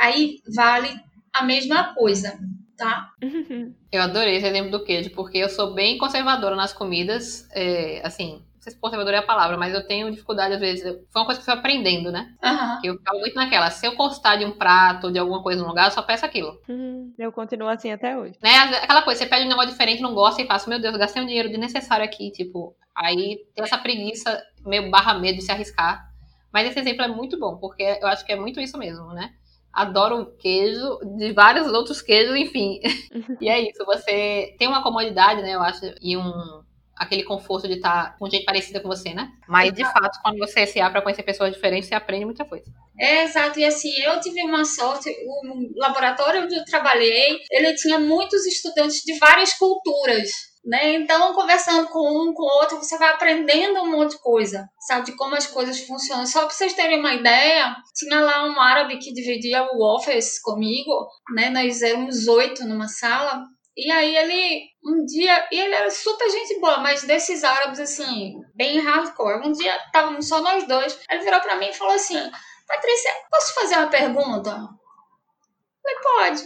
Aí 0.00 0.38
vale 0.54 0.88
a 1.32 1.42
mesma 1.42 1.94
coisa 1.94 2.38
tá? 2.82 3.10
Eu 3.92 4.02
adorei 4.02 4.36
esse 4.36 4.46
exemplo 4.46 4.70
do 4.70 4.84
queijo, 4.84 5.10
porque 5.10 5.38
eu 5.38 5.50
sou 5.50 5.74
bem 5.74 5.98
conservadora 5.98 6.56
nas 6.56 6.72
comidas, 6.72 7.46
é, 7.52 8.00
assim, 8.02 8.42
se 8.70 8.78
conservadora 8.78 9.16
é 9.16 9.18
a 9.18 9.26
palavra, 9.26 9.56
mas 9.56 9.74
eu 9.74 9.84
tenho 9.86 10.10
dificuldade 10.10 10.54
às 10.54 10.60
vezes. 10.60 10.82
Foi 11.10 11.20
uma 11.22 11.26
coisa 11.26 11.40
que 11.40 11.50
eu 11.50 11.52
fui 11.52 11.58
aprendendo, 11.60 12.12
né? 12.12 12.32
Aham. 12.42 12.80
Eu 12.84 12.96
ficava 12.96 13.18
muito 13.18 13.34
naquela. 13.34 13.70
Se 13.70 13.84
eu 13.86 13.96
constar 13.96 14.38
de 14.38 14.44
um 14.44 14.52
prato, 14.52 15.10
de 15.10 15.18
alguma 15.18 15.42
coisa 15.42 15.60
no 15.60 15.68
lugar, 15.68 15.86
eu 15.86 15.90
só 15.90 16.02
peço 16.02 16.24
aquilo. 16.24 16.56
Hum, 16.68 17.12
Eu 17.18 17.32
continuo 17.32 17.68
assim 17.68 17.90
até 17.90 18.16
hoje. 18.16 18.36
Né? 18.40 18.50
Aquela 18.82 19.02
coisa, 19.02 19.18
você 19.18 19.26
pede 19.26 19.46
um 19.46 19.48
negócio 19.48 19.70
diferente, 19.70 20.00
não 20.00 20.14
gosta 20.14 20.40
e 20.40 20.46
fala, 20.46 20.60
meu 20.68 20.80
Deus, 20.80 20.96
gastei 20.96 21.22
um 21.22 21.26
dinheiro 21.26 21.48
desnecessário 21.48 22.04
aqui, 22.04 22.30
tipo. 22.30 22.76
Aí 22.94 23.38
tem 23.54 23.64
essa 23.64 23.78
preguiça, 23.78 24.40
meio 24.64 24.90
barra 24.90 25.14
medo 25.14 25.38
de 25.38 25.42
se 25.44 25.50
arriscar. 25.50 26.08
Mas 26.52 26.68
esse 26.68 26.78
exemplo 26.78 27.02
é 27.02 27.08
muito 27.08 27.38
bom, 27.38 27.56
porque 27.56 27.82
eu 27.82 28.06
acho 28.06 28.24
que 28.24 28.32
é 28.32 28.36
muito 28.36 28.60
isso 28.60 28.78
mesmo, 28.78 29.08
né? 29.12 29.30
Adoro 29.72 30.36
queijo, 30.38 30.98
de 31.16 31.32
vários 31.32 31.66
outros 31.72 32.02
queijos, 32.02 32.36
enfim. 32.36 32.78
e 33.40 33.48
é 33.48 33.58
isso, 33.58 33.84
você 33.86 34.54
tem 34.58 34.68
uma 34.68 34.82
comodidade, 34.82 35.40
né, 35.40 35.54
eu 35.54 35.62
acho, 35.62 35.80
e 36.00 36.14
um 36.14 36.62
aquele 36.96 37.24
conforto 37.24 37.66
de 37.66 37.74
estar 37.74 38.16
com 38.18 38.28
gente 38.28 38.44
parecida 38.44 38.80
com 38.80 38.88
você, 38.88 39.12
né? 39.14 39.30
Mas 39.48 39.72
de 39.72 39.82
fato, 39.82 40.18
quando 40.22 40.38
você 40.38 40.66
se 40.66 40.80
abre 40.80 40.92
para 40.92 41.02
conhecer 41.02 41.22
pessoas 41.22 41.52
diferentes, 41.52 41.88
você 41.88 41.94
aprende 41.94 42.24
muita 42.24 42.44
coisa. 42.44 42.64
É, 42.98 43.24
exato. 43.24 43.58
E 43.58 43.64
assim, 43.64 43.92
eu 44.02 44.20
tive 44.20 44.42
uma 44.42 44.64
sorte, 44.64 45.10
o 45.10 45.80
laboratório 45.80 46.44
onde 46.44 46.54
eu 46.54 46.64
trabalhei, 46.64 47.38
ele 47.50 47.74
tinha 47.74 47.98
muitos 47.98 48.46
estudantes 48.46 49.02
de 49.02 49.18
várias 49.18 49.54
culturas. 49.54 50.52
Né? 50.64 50.94
Então, 50.94 51.34
conversando 51.34 51.88
com 51.88 51.98
um, 51.98 52.32
com 52.32 52.44
o 52.44 52.60
outro, 52.60 52.78
você 52.78 52.96
vai 52.96 53.10
aprendendo 53.10 53.82
um 53.82 53.90
monte 53.90 54.12
de 54.12 54.22
coisa, 54.22 54.68
sabe? 54.86 55.06
De 55.06 55.16
como 55.16 55.34
as 55.34 55.44
coisas 55.44 55.80
funcionam. 55.80 56.24
Só 56.24 56.46
para 56.46 56.50
vocês 56.50 56.72
terem 56.72 57.00
uma 57.00 57.14
ideia, 57.14 57.74
tinha 57.92 58.20
lá 58.20 58.44
um 58.46 58.60
árabe 58.60 58.98
que 58.98 59.12
dividia 59.12 59.64
o 59.72 59.96
office 59.96 60.40
comigo, 60.40 61.08
né? 61.34 61.50
Nós 61.50 61.82
éramos 61.82 62.28
oito 62.28 62.64
numa 62.64 62.86
sala. 62.86 63.42
E 63.76 63.90
aí 63.90 64.16
ele, 64.16 64.68
um 64.84 65.04
dia, 65.04 65.48
e 65.50 65.58
ele 65.58 65.74
era 65.74 65.90
super 65.90 66.28
gente 66.30 66.60
boa, 66.60 66.78
mas 66.78 67.04
desses 67.04 67.42
árabes, 67.42 67.80
assim, 67.80 68.34
bem 68.54 68.78
hardcore. 68.80 69.46
Um 69.46 69.52
dia, 69.52 69.74
estávamos 69.86 70.28
só 70.28 70.40
nós 70.42 70.66
dois, 70.66 70.98
ele 71.10 71.24
virou 71.24 71.40
para 71.40 71.56
mim 71.56 71.68
e 71.68 71.74
falou 71.74 71.94
assim, 71.94 72.18
Patrícia, 72.66 73.10
posso 73.30 73.54
fazer 73.54 73.76
uma 73.76 73.88
pergunta? 73.88 74.50
Eu 74.50 75.82
falei, 75.82 75.98
pode. 76.02 76.42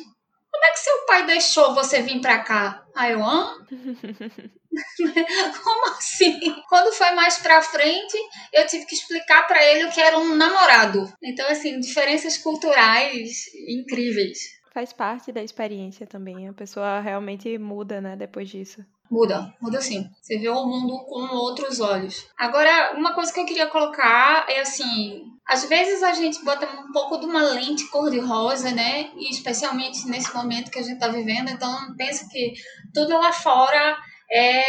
Como 0.51 0.65
é 0.65 0.71
que 0.71 0.79
seu 0.79 1.07
pai 1.07 1.27
deixou 1.27 1.75
você 1.75 2.01
vir 2.01 2.21
pra 2.21 2.43
cá? 2.43 2.85
Aí 2.97 3.13
eu, 3.13 3.23
hã? 3.23 3.59
Como 5.63 5.89
assim? 5.91 6.39
Quando 6.69 6.93
foi 6.93 7.11
mais 7.13 7.39
pra 7.39 7.63
frente, 7.63 8.17
eu 8.53 8.67
tive 8.67 8.87
que 8.87 8.95
explicar 8.95 9.47
para 9.47 9.63
ele 9.65 9.85
o 9.85 9.91
que 9.93 10.01
era 10.01 10.19
um 10.19 10.35
namorado. 10.35 11.13
Então, 11.23 11.47
assim, 11.49 11.79
diferenças 11.79 12.39
culturais 12.39 13.45
incríveis. 13.69 14.56
Faz 14.77 14.93
parte 14.93 15.33
da 15.33 15.43
experiência 15.43 16.07
também. 16.07 16.47
A 16.47 16.53
pessoa 16.53 17.01
realmente 17.01 17.57
muda, 17.57 17.99
né, 17.99 18.15
depois 18.15 18.47
disso. 18.47 18.85
Muda, 19.11 19.51
muda 19.59 19.81
sim. 19.81 20.07
Você 20.21 20.37
vê 20.37 20.51
o 20.51 20.67
mundo 20.67 21.03
com 21.07 21.35
outros 21.35 21.81
olhos. 21.81 22.27
Agora, 22.37 22.93
uma 22.95 23.15
coisa 23.15 23.33
que 23.33 23.41
eu 23.41 23.47
queria 23.47 23.69
colocar 23.69 24.45
é 24.51 24.61
assim: 24.61 25.25
às 25.49 25.65
vezes 25.67 26.03
a 26.03 26.13
gente 26.13 26.45
bota 26.45 26.67
um 26.67 26.93
pouco 26.93 27.17
de 27.17 27.25
uma 27.25 27.41
lente 27.41 27.89
cor-de-rosa, 27.89 28.71
né? 28.71 29.13
E 29.17 29.31
especialmente 29.31 30.07
nesse 30.11 30.35
momento 30.35 30.71
que 30.71 30.79
a 30.79 30.83
gente 30.83 31.01
tá 31.01 31.09
vivendo. 31.09 31.49
Então, 31.49 31.97
pensa 31.97 32.29
que 32.31 32.53
tudo 32.93 33.15
lá 33.15 33.33
fora 33.33 33.97
é 34.31 34.63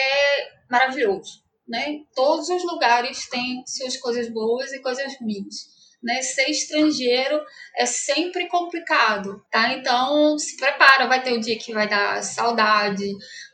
maravilhoso, 0.71 1.43
né? 1.67 1.99
Todos 2.15 2.47
os 2.47 2.63
lugares 2.63 3.27
têm 3.27 3.61
suas 3.67 3.97
coisas 3.97 4.31
boas 4.31 4.71
e 4.71 4.81
coisas 4.81 5.19
ruins. 5.19 5.76
Né, 6.01 6.21
ser 6.21 6.49
estrangeiro 6.51 7.41
é 7.75 7.85
sempre 7.85 8.47
complicado, 8.47 9.43
tá? 9.51 9.73
Então 9.73 10.37
se 10.37 10.55
prepara, 10.55 11.07
vai 11.07 11.23
ter 11.23 11.33
o 11.33 11.41
dia 11.41 11.57
que 11.57 11.73
vai 11.73 11.89
dar 11.89 12.23
saudade, 12.23 13.03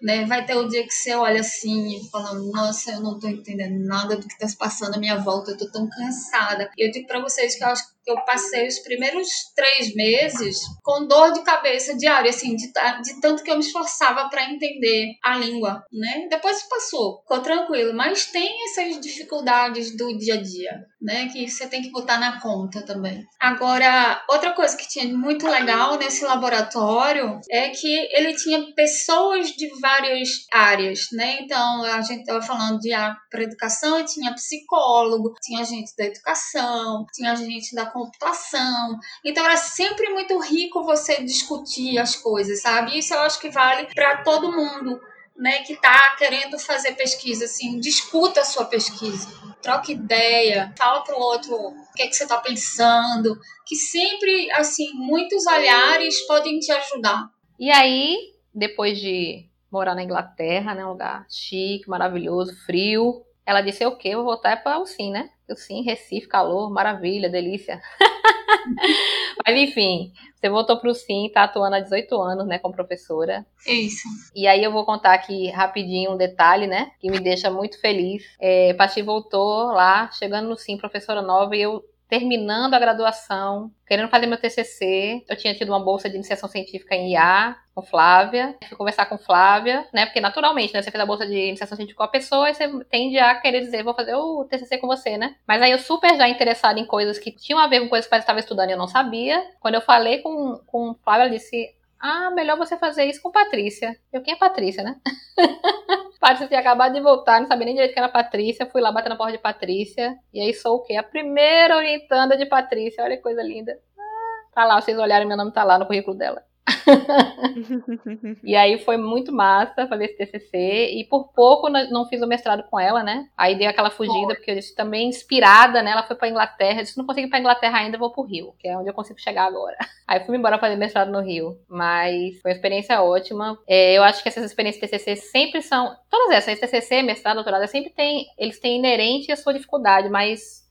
né? 0.01 0.25
Vai 0.25 0.45
ter 0.45 0.55
o 0.55 0.67
dia 0.67 0.83
que 0.83 0.93
você 0.93 1.15
olha 1.15 1.39
assim 1.39 1.95
e 1.95 2.09
fala, 2.12 2.33
nossa, 2.51 2.91
eu 2.91 3.00
não 3.00 3.17
tô 3.17 3.29
entendendo 3.29 3.85
nada 3.85 4.17
do 4.17 4.27
que 4.27 4.38
tá 4.38 4.45
se 4.45 4.57
passando 4.57 4.95
à 4.95 5.00
minha 5.00 5.17
volta, 5.17 5.51
eu 5.51 5.57
tô 5.57 5.71
tão 5.71 5.89
cansada. 5.89 6.69
E 6.77 6.85
eu 6.85 6.91
digo 6.91 7.07
para 7.07 7.21
vocês 7.21 7.55
que 7.55 7.63
eu 7.63 7.69
acho 7.69 7.88
que 7.88 7.92
eu 8.07 8.15
passei 8.25 8.67
os 8.67 8.79
primeiros 8.79 9.27
três 9.55 9.93
meses 9.95 10.60
com 10.83 11.07
dor 11.07 11.31
de 11.31 11.43
cabeça 11.43 11.95
diária, 11.95 12.29
assim, 12.29 12.55
de, 12.55 12.67
de 12.67 13.22
tanto 13.22 13.43
que 13.43 13.51
eu 13.51 13.55
me 13.55 13.62
esforçava 13.62 14.29
para 14.29 14.50
entender 14.50 15.13
a 15.24 15.38
língua, 15.38 15.83
né? 15.91 16.27
Depois 16.29 16.63
passou, 16.63 17.22
ficou 17.22 17.41
tranquilo, 17.41 17.93
mas 17.93 18.25
tem 18.25 18.51
essas 18.65 19.00
dificuldades 19.00 19.95
do 19.95 20.17
dia 20.17 20.36
a 20.36 20.41
dia, 20.41 20.86
né? 21.01 21.27
Que 21.29 21.50
você 21.50 21.67
tem 21.67 21.81
que 21.81 21.91
botar 21.91 22.17
na 22.17 22.39
conta 22.41 22.86
também. 22.86 23.24
Agora, 23.39 24.24
outra 24.29 24.51
coisa 24.53 24.75
que 24.75 24.88
tinha 24.88 25.05
muito 25.15 25.48
legal 25.48 25.98
nesse 25.98 26.24
laboratório 26.24 27.39
é 27.50 27.69
que 27.69 28.10
ele 28.12 28.33
tinha 28.36 28.74
pessoas 28.74 29.50
de 29.50 29.69
várias 29.79 30.29
áreas, 30.51 31.07
né? 31.12 31.39
Então, 31.41 31.83
a 31.83 32.01
gente 32.01 32.22
estava 32.22 32.41
falando 32.41 32.79
de 32.79 32.93
para 33.29 33.43
educação, 33.43 34.03
tinha 34.05 34.33
psicólogo, 34.33 35.33
tinha 35.41 35.63
gente 35.63 35.91
da 35.98 36.05
educação, 36.05 37.05
tinha 37.13 37.36
gente 37.36 37.75
da 37.75 37.92
computação. 37.93 39.00
Então 39.23 39.45
era 39.45 39.55
sempre 39.55 40.09
muito 40.09 40.38
rico 40.39 40.83
você 40.83 41.23
discutir 41.23 41.97
as 42.00 42.15
coisas, 42.15 42.62
sabe? 42.62 42.97
Isso 42.97 43.13
eu 43.13 43.19
acho 43.19 43.39
que 43.39 43.50
vale 43.50 43.88
para 43.93 44.23
todo 44.23 44.51
mundo, 44.51 45.00
né, 45.38 45.59
que 45.63 45.75
tá 45.75 46.15
querendo 46.17 46.59
fazer 46.59 46.93
pesquisa 46.93 47.45
assim, 47.45 47.79
discuta 47.79 48.41
a 48.41 48.45
sua 48.45 48.65
pesquisa, 48.65 49.27
troca 49.62 49.91
ideia, 49.91 50.73
fala 50.77 51.03
pro 51.03 51.17
outro 51.17 51.55
o 51.55 51.93
que 51.95 52.03
é 52.03 52.07
que 52.07 52.15
você 52.15 52.27
tá 52.27 52.38
pensando, 52.38 53.39
que 53.65 53.75
sempre 53.75 54.51
assim, 54.51 54.91
muitos 54.93 55.45
olhares 55.47 56.19
podem 56.27 56.59
te 56.59 56.71
ajudar. 56.71 57.29
E 57.59 57.71
aí, 57.71 58.17
depois 58.53 59.00
de 59.00 59.47
morar 59.71 59.95
na 59.95 60.03
Inglaterra, 60.03 60.75
né, 60.75 60.85
um 60.85 60.89
lugar 60.89 61.25
chique, 61.29 61.89
maravilhoso, 61.89 62.55
frio, 62.65 63.23
ela 63.45 63.62
disse: 63.62 63.85
"O 63.85 63.95
quê? 63.97 64.09
Eu 64.09 64.19
vou 64.19 64.25
voltar 64.27 64.63
para 64.63 64.79
o 64.79 64.85
sim, 64.85 65.12
né?" 65.12 65.29
Eu 65.47 65.55
sim, 65.55 65.81
Recife, 65.83 66.27
calor, 66.27 66.71
maravilha, 66.71 67.29
delícia. 67.29 67.81
Mas 69.45 69.57
enfim, 69.57 70.13
você 70.35 70.50
voltou 70.50 70.79
para 70.79 70.89
o 70.89 70.93
Sim, 70.93 71.29
tá 71.33 71.43
atuando 71.43 71.75
há 71.75 71.79
18 71.79 72.21
anos, 72.21 72.47
né, 72.47 72.59
como 72.59 72.73
professora. 72.75 73.45
Isso. 73.67 74.07
E 74.35 74.47
aí 74.47 74.63
eu 74.63 74.71
vou 74.71 74.85
contar 74.85 75.13
aqui 75.13 75.50
rapidinho 75.50 76.12
um 76.13 76.17
detalhe, 76.17 76.67
né, 76.67 76.91
que 77.00 77.09
me 77.12 77.19
deixa 77.19 77.50
muito 77.51 77.79
feliz. 77.79 78.23
É, 78.39 78.73
Pati 78.73 79.01
voltou 79.01 79.67
lá, 79.67 80.09
chegando 80.12 80.50
no 80.50 80.57
Sim, 80.57 80.77
professora 80.77 81.21
nova, 81.21 81.55
e 81.55 81.62
eu 81.62 81.83
terminando 82.13 82.75
a 82.75 82.79
graduação, 82.79 83.72
querendo 83.88 84.08
fazer 84.08 84.27
meu 84.27 84.38
TCC. 84.38 85.24
Eu 85.27 85.36
tinha 85.36 85.55
tido 85.55 85.70
uma 85.70 85.84
bolsa 85.84 86.08
de 86.08 86.13
iniciação 86.13 86.48
científica 86.48 86.93
em 86.93 87.13
IA 87.13 87.58
com 87.74 87.82
Flávia. 87.82 88.55
Fui 88.70 88.77
conversar 88.77 89.08
com 89.08 89.17
Flávia, 89.17 89.84
né? 89.91 90.05
Porque 90.05 90.22
naturalmente, 90.22 90.75
né? 90.75 90.84
Você 90.84 90.91
fez 90.91 91.01
a 91.01 91.08
bolsa 91.08 91.25
de 91.25 91.34
iniciação 91.34 91.75
científica 91.75 91.98
com 91.98 92.03
a 92.03 92.12
pessoa 92.12 92.51
e 92.51 92.53
você 92.53 92.70
tende 92.86 93.17
a 93.17 93.34
querer 93.34 93.62
dizer, 93.62 93.84
vou 93.84 93.96
fazer 93.96 94.13
o 94.13 94.46
TCC 94.46 94.77
com 94.77 94.86
você, 94.86 95.17
né? 95.17 95.38
Mas 95.48 95.60
aí 95.60 95.72
eu 95.72 95.79
super 95.79 96.15
já 96.15 96.29
interessada 96.29 96.79
em 96.79 96.86
coisas 96.86 97.17
que 97.17 97.32
tinham 97.32 97.58
a 97.58 97.65
ver 97.65 97.79
com 97.79 97.89
coisas 97.89 98.08
que 98.08 98.13
eu 98.13 98.20
estava 98.20 98.39
estudando 98.39 98.70
e 98.70 98.74
eu 98.74 98.77
não 98.77 98.88
sabia. 98.88 99.43
Quando 99.60 99.74
eu 99.74 99.82
falei 99.82 100.20
com, 100.20 100.62
com 100.67 100.93
Flávia, 101.03 101.24
ela 101.24 101.34
disse, 101.34 101.74
ah, 102.00 102.29
melhor 102.29 102.60
você 102.60 102.77
fazer 102.77 103.05
isso 103.05 103.24
com 103.24 103.32
Patrícia. 103.32 103.98
Eu, 104.12 104.22
quem 104.22 104.36
é 104.36 104.38
Patrícia, 104.38 104.84
né? 104.84 104.98
Patrícia 106.24 106.48
tinha 106.48 106.62
acabado 106.62 106.94
de 106.94 107.01
voltar, 107.01 107.42
não 107.42 107.48
sabia 107.48 107.65
nem 107.65 107.75
direito 107.75 107.92
que 107.92 108.00
era 108.00 108.08
Patrícia. 108.08 108.65
Fui 108.65 108.80
lá 108.80 108.94
bater 108.94 109.10
na 109.10 109.18
porta 109.18 109.34
de 109.34 109.39
Patrícia. 109.39 110.18
E 110.34 110.39
aí 110.39 110.53
sou 110.53 110.77
o 110.77 110.82
quê? 110.82 110.96
A 110.96 111.03
primeira 111.03 111.75
orientanda 111.75 112.38
de 112.38 112.46
Patrícia. 112.46 113.03
Olha 113.03 113.18
que 113.18 113.22
coisa 113.22 113.44
linda. 113.44 113.77
Ah, 114.00 114.56
tá 114.56 114.63
lá, 114.63 114.80
vocês 114.80 114.98
olharem, 114.98 115.27
meu 115.27 115.36
nome 115.36 115.51
tá 115.51 115.65
lá 115.65 115.77
no 115.77 115.86
currículo 115.86 116.18
dela. 116.18 116.42
e 118.43 118.55
aí 118.55 118.77
foi 118.79 118.96
muito 118.96 119.34
massa 119.34 119.88
fazer 119.88 120.05
esse 120.05 120.17
TCC 120.17 120.91
e 120.93 121.05
por 121.10 121.34
pouco 121.34 121.70
não 121.70 122.08
fiz 122.08 122.22
o 122.22 122.27
mestrado 122.27 122.63
com 122.70 122.79
ela, 122.79 123.03
né? 123.03 123.27
Aí 123.38 123.55
dei 123.58 123.67
aquela 123.67 123.89
fugida 123.89 124.34
porque 124.36 124.51
eu 124.51 124.55
disse 124.55 124.74
também 124.75 125.10
inspirada, 125.10 125.84
né? 125.84 125.91
Ela 125.91 126.03
foi 126.03 126.15
para 126.15 126.29
Inglaterra, 126.29 126.79
eu 126.79 126.84
disse 126.84 126.98
não 126.98 127.05
consigo 127.05 127.27
ir 127.27 127.29
para 127.29 127.39
Inglaterra 127.39 127.79
ainda, 127.79 127.98
vou 127.98 128.12
pro 128.12 128.24
Rio, 128.24 128.53
que 128.58 128.67
é 128.67 128.77
onde 128.77 128.89
eu 128.89 128.93
consigo 128.93 129.20
chegar 129.20 129.46
agora. 129.46 129.75
Aí 130.08 130.24
fui 130.25 130.38
embora 130.38 130.60
fazer 130.60 130.75
mestrado 130.75 131.12
no 131.12 131.22
Rio, 131.22 131.58
mas 131.67 132.39
foi 132.41 132.51
uma 132.51 132.55
experiência 132.55 133.01
ótima. 133.01 133.58
É, 133.67 133.98
eu 133.98 134.03
acho 134.03 134.22
que 134.22 134.29
essas 134.29 134.46
experiências 134.46 134.89
TCC 134.89 135.15
sempre 135.15 135.62
são 135.62 135.96
todas 136.10 136.32
essas, 136.38 136.60
TCC, 136.60 137.01
mestrado, 137.01 137.36
doutorado, 137.36 137.67
sempre 137.67 137.91
tem, 137.91 138.25
eles 138.38 138.60
têm 138.60 138.77
inerente 138.77 139.32
a 139.32 139.36
sua 139.36 139.53
dificuldade, 139.53 140.10
mas 140.10 140.62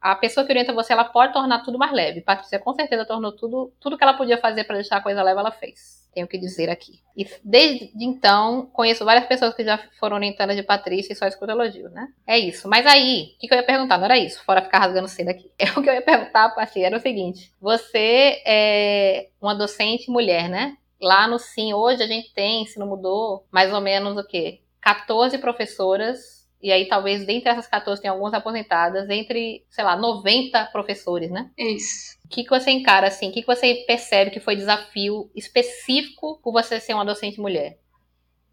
a 0.00 0.14
pessoa 0.14 0.46
que 0.46 0.52
orienta 0.52 0.72
você, 0.72 0.92
ela 0.92 1.04
pode 1.04 1.32
tornar 1.32 1.62
tudo 1.62 1.78
mais 1.78 1.92
leve. 1.92 2.22
Patrícia 2.22 2.58
com 2.58 2.72
certeza 2.72 3.04
tornou 3.04 3.32
tudo, 3.32 3.72
tudo 3.78 3.98
que 3.98 4.02
ela 4.02 4.14
podia 4.14 4.38
fazer 4.38 4.64
para 4.64 4.76
deixar 4.76 4.96
a 4.96 5.02
coisa 5.02 5.22
leve, 5.22 5.38
ela 5.38 5.50
fez. 5.50 6.08
Tenho 6.14 6.26
que 6.26 6.38
dizer 6.38 6.70
aqui. 6.70 7.00
E 7.16 7.26
desde 7.44 7.92
então, 8.00 8.66
conheço 8.72 9.04
várias 9.04 9.26
pessoas 9.26 9.54
que 9.54 9.62
já 9.62 9.78
foram 9.98 10.16
orientadas 10.16 10.56
de 10.56 10.62
Patrícia 10.62 11.12
e 11.12 11.16
só 11.16 11.26
escuto 11.26 11.52
elogio, 11.52 11.90
né? 11.90 12.08
É 12.26 12.38
isso. 12.38 12.66
Mas 12.66 12.86
aí, 12.86 13.34
o 13.36 13.38
que, 13.40 13.46
que, 13.46 13.54
eu 13.54 13.58
ia 13.58 13.66
perguntar? 13.66 13.98
Não 13.98 14.06
era 14.06 14.18
isso, 14.18 14.42
fora 14.44 14.62
ficar 14.62 14.78
rasgando 14.78 15.06
cedo 15.06 15.28
aqui. 15.28 15.50
É 15.58 15.70
o 15.78 15.82
que 15.82 15.90
eu 15.90 15.94
ia 15.94 16.02
perguntar, 16.02 16.48
Patrícia, 16.54 16.86
era 16.86 16.96
o 16.96 17.00
seguinte. 17.00 17.52
Você 17.60 18.42
é 18.46 19.28
uma 19.40 19.54
docente 19.54 20.10
mulher, 20.10 20.48
né? 20.48 20.76
Lá 21.00 21.28
no 21.28 21.38
Sim, 21.38 21.74
hoje 21.74 22.02
a 22.02 22.06
gente 22.06 22.32
tem, 22.32 22.66
se 22.66 22.78
não 22.78 22.86
mudou, 22.86 23.46
mais 23.50 23.72
ou 23.72 23.80
menos 23.80 24.16
o 24.16 24.26
quê? 24.26 24.60
14 24.80 25.36
professoras 25.38 26.39
e 26.62 26.70
aí 26.70 26.86
talvez 26.86 27.24
dentre 27.24 27.50
essas 27.50 27.66
14 27.66 28.02
tem 28.02 28.10
algumas 28.10 28.34
aposentadas, 28.34 29.08
entre, 29.08 29.64
sei 29.70 29.84
lá, 29.84 29.96
90 29.96 30.66
professores, 30.66 31.30
né? 31.30 31.50
Isso. 31.56 32.18
O 32.24 32.28
que, 32.28 32.44
que 32.44 32.50
você 32.50 32.70
encara 32.70 33.08
assim? 33.08 33.30
O 33.30 33.32
que, 33.32 33.40
que 33.40 33.46
você 33.46 33.84
percebe 33.86 34.30
que 34.30 34.40
foi 34.40 34.56
desafio 34.56 35.30
específico 35.34 36.38
por 36.42 36.52
você 36.52 36.78
ser 36.78 36.94
uma 36.94 37.04
docente 37.04 37.40
mulher? 37.40 37.78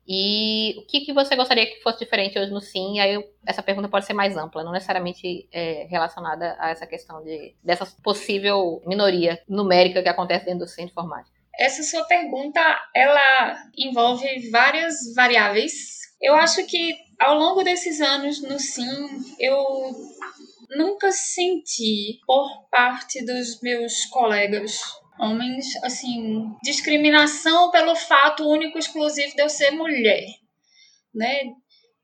E 0.08 0.74
o 0.78 0.88
que, 0.88 1.02
que 1.02 1.12
você 1.12 1.36
gostaria 1.36 1.66
que 1.66 1.82
fosse 1.82 2.00
diferente 2.00 2.40
hoje 2.40 2.50
no 2.50 2.62
Sim? 2.62 2.98
Aí 3.00 3.22
essa 3.46 3.62
pergunta 3.62 3.90
pode 3.90 4.06
ser 4.06 4.14
mais 4.14 4.38
ampla, 4.38 4.64
não 4.64 4.72
necessariamente 4.72 5.50
é, 5.52 5.86
relacionada 5.90 6.56
a 6.60 6.70
essa 6.70 6.88
questão 6.88 7.22
de 7.24 7.54
dessa 7.62 7.86
possível 8.02 8.82
minoria 8.86 9.38
numérica 9.50 10.02
que 10.02 10.08
acontece 10.08 10.46
dentro 10.46 10.60
do 10.60 10.68
Centro 10.68 10.86
de 10.86 10.92
Informática. 10.92 11.36
Essa 11.60 11.84
sua 11.84 12.06
pergunta, 12.06 12.62
ela 12.96 13.58
envolve 13.78 14.50
várias 14.50 15.14
variáveis. 15.14 15.74
Eu 16.22 16.36
acho 16.36 16.66
que 16.68 16.96
ao 17.20 17.36
longo 17.36 17.64
desses 17.64 18.00
anos 18.02 18.42
no 18.42 18.60
Sim, 18.60 19.08
eu 19.40 19.92
nunca 20.70 21.12
senti 21.12 22.20
por 22.26 22.68
parte 22.70 23.24
dos 23.26 23.62
meus 23.62 24.06
colegas 24.06 24.80
homens, 25.20 25.66
assim, 25.84 26.54
discriminação 26.64 27.72
pelo 27.72 27.96
fato 27.96 28.48
único 28.48 28.78
exclusivo 28.78 29.36
de 29.36 29.42
eu 29.42 29.50
ser 29.50 29.72
mulher, 29.72 30.24
né? 31.14 31.54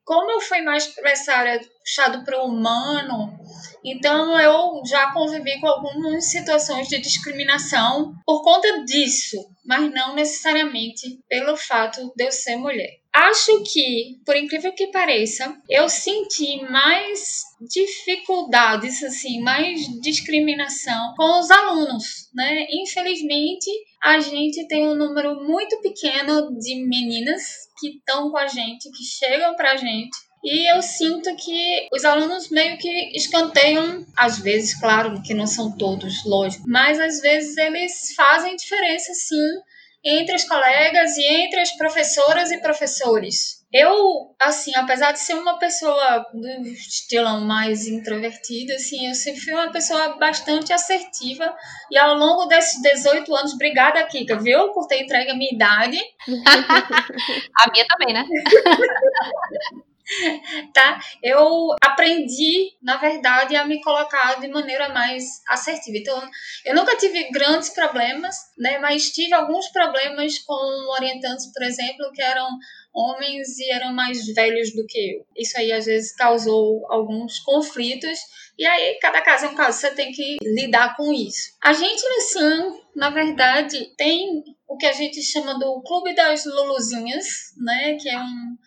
Como 0.03 0.31
eu 0.31 0.41
fui 0.41 0.61
mais 0.61 0.87
para 0.87 1.11
essa 1.11 1.33
área 1.33 1.61
puxado 1.79 2.25
para 2.25 2.43
o 2.43 2.47
humano, 2.47 3.39
então 3.85 4.37
eu 4.39 4.81
já 4.85 5.11
convivi 5.13 5.59
com 5.61 5.67
algumas 5.67 6.25
situações 6.25 6.89
de 6.89 6.99
discriminação 6.99 8.13
por 8.25 8.43
conta 8.43 8.83
disso, 8.83 9.37
mas 9.65 9.89
não 9.93 10.15
necessariamente 10.15 11.21
pelo 11.29 11.55
fato 11.55 12.11
de 12.15 12.25
eu 12.25 12.31
ser 12.31 12.57
mulher. 12.57 13.02
Acho 13.15 13.63
que, 13.63 14.19
por 14.25 14.35
incrível 14.35 14.73
que 14.73 14.87
pareça, 14.87 15.55
eu 15.69 15.87
senti 15.87 16.61
mais 16.63 17.43
dificuldades, 17.61 19.03
assim, 19.03 19.39
mais 19.41 19.81
discriminação 20.01 21.13
com 21.15 21.39
os 21.39 21.51
alunos, 21.51 22.29
né? 22.33 22.65
Infelizmente, 22.71 23.69
a 24.01 24.19
gente 24.19 24.67
tem 24.67 24.87
um 24.87 24.95
número 24.95 25.43
muito 25.43 25.79
pequeno 25.81 26.57
de 26.57 26.75
meninas 26.87 27.43
que 27.79 27.89
estão 27.97 28.31
com 28.31 28.37
a 28.37 28.47
gente, 28.47 28.89
que 28.89 29.03
chegam 29.03 29.55
pra 29.55 29.77
gente 29.77 30.17
e 30.43 30.69
eu 30.69 30.81
sinto 30.81 31.33
que 31.37 31.87
os 31.93 32.03
alunos 32.03 32.49
meio 32.49 32.77
que 32.77 33.15
escanteiam, 33.15 34.05
às 34.17 34.39
vezes, 34.39 34.77
claro 34.77 35.21
que 35.21 35.33
não 35.33 35.47
são 35.47 35.71
todos, 35.77 36.25
lógico, 36.25 36.65
mas 36.67 36.99
às 36.99 37.21
vezes 37.21 37.55
eles 37.55 38.13
fazem 38.13 38.57
diferença 38.57 39.13
sim 39.13 39.61
entre 40.03 40.35
os 40.35 40.43
colegas 40.43 41.15
e 41.17 41.25
entre 41.25 41.61
as 41.61 41.71
professoras 41.77 42.51
e 42.51 42.59
professores. 42.59 43.63
Eu, 43.71 44.35
assim, 44.39 44.71
apesar 44.75 45.13
de 45.13 45.19
ser 45.19 45.33
uma 45.33 45.57
pessoa 45.57 46.23
do 46.31 46.67
estilo 46.67 47.41
mais 47.41 47.87
introvertida, 47.87 48.75
assim, 48.75 49.07
eu 49.07 49.15
sempre 49.15 49.41
fui 49.41 49.53
uma 49.53 49.71
pessoa 49.71 50.15
bastante 50.17 50.71
assertiva 50.71 51.55
e 51.89 51.97
ao 51.97 52.15
longo 52.15 52.45
desses 52.45 52.79
18 52.81 53.35
anos, 53.35 53.53
obrigada, 53.53 54.05
Kika, 54.05 54.37
viu, 54.37 54.71
por 54.73 54.85
ter 54.85 55.01
entregue 55.01 55.31
a 55.31 55.35
minha 55.35 55.51
idade. 55.51 55.97
a 57.57 57.71
minha 57.71 57.85
também, 57.87 58.13
né? 58.13 58.23
tá? 60.73 60.99
Eu 61.21 61.75
aprendi, 61.83 62.73
na 62.81 62.97
verdade, 62.97 63.55
a 63.55 63.65
me 63.65 63.81
colocar 63.81 64.39
de 64.39 64.47
maneira 64.47 64.89
mais 64.89 65.41
assertiva. 65.47 65.97
Então, 65.97 66.29
eu 66.65 66.75
nunca 66.75 66.95
tive 66.97 67.29
grandes 67.31 67.69
problemas, 67.69 68.35
né? 68.57 68.79
Mas 68.79 69.11
tive 69.11 69.33
alguns 69.33 69.67
problemas 69.69 70.39
com 70.39 70.91
orientantes, 70.91 71.51
por 71.51 71.63
exemplo, 71.63 72.11
que 72.13 72.21
eram 72.21 72.47
homens 72.93 73.57
e 73.57 73.71
eram 73.71 73.93
mais 73.93 74.25
velhos 74.33 74.73
do 74.73 74.85
que 74.85 75.15
eu. 75.15 75.25
Isso 75.35 75.57
aí 75.57 75.71
às 75.71 75.85
vezes 75.85 76.15
causou 76.15 76.85
alguns 76.91 77.39
conflitos. 77.39 78.19
E 78.57 78.65
aí, 78.65 78.99
cada 79.01 79.21
caso 79.21 79.45
é 79.45 79.49
um 79.49 79.55
caso, 79.55 79.79
você 79.79 79.91
tem 79.91 80.11
que 80.11 80.37
lidar 80.43 80.95
com 80.95 81.11
isso. 81.11 81.53
A 81.63 81.73
gente 81.73 82.03
no 82.07 82.21
SIM, 82.21 82.81
na 82.95 83.09
verdade, 83.09 83.91
tem 83.97 84.43
o 84.67 84.77
que 84.77 84.85
a 84.85 84.93
gente 84.93 85.21
chama 85.23 85.57
do 85.57 85.81
Clube 85.81 86.13
das 86.13 86.45
Luluzinhas, 86.45 87.25
né? 87.57 87.97
Que 87.99 88.09
é 88.09 88.19
um 88.19 88.57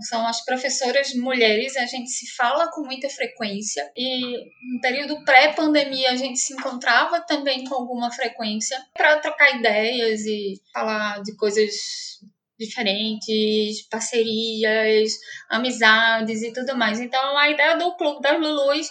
são 0.00 0.26
as 0.26 0.44
professoras 0.44 1.14
mulheres, 1.14 1.76
a 1.76 1.86
gente 1.86 2.10
se 2.10 2.34
fala 2.34 2.70
com 2.70 2.82
muita 2.82 3.08
frequência 3.08 3.90
e 3.96 4.36
no 4.74 4.80
período 4.80 5.24
pré-pandemia 5.24 6.10
a 6.10 6.16
gente 6.16 6.38
se 6.38 6.52
encontrava 6.52 7.20
também 7.20 7.64
com 7.64 7.74
alguma 7.74 8.10
frequência 8.10 8.78
para 8.94 9.18
trocar 9.18 9.56
ideias 9.56 10.20
e 10.26 10.60
falar 10.72 11.22
de 11.22 11.34
coisas 11.36 11.72
diferentes, 12.58 13.86
parcerias, 13.88 15.12
amizades 15.48 16.42
e 16.42 16.52
tudo 16.52 16.76
mais. 16.76 17.00
Então 17.00 17.36
a 17.36 17.50
ideia 17.50 17.76
do 17.76 17.94
Clube 17.96 18.20
das 18.20 18.40
Lulus 18.40 18.88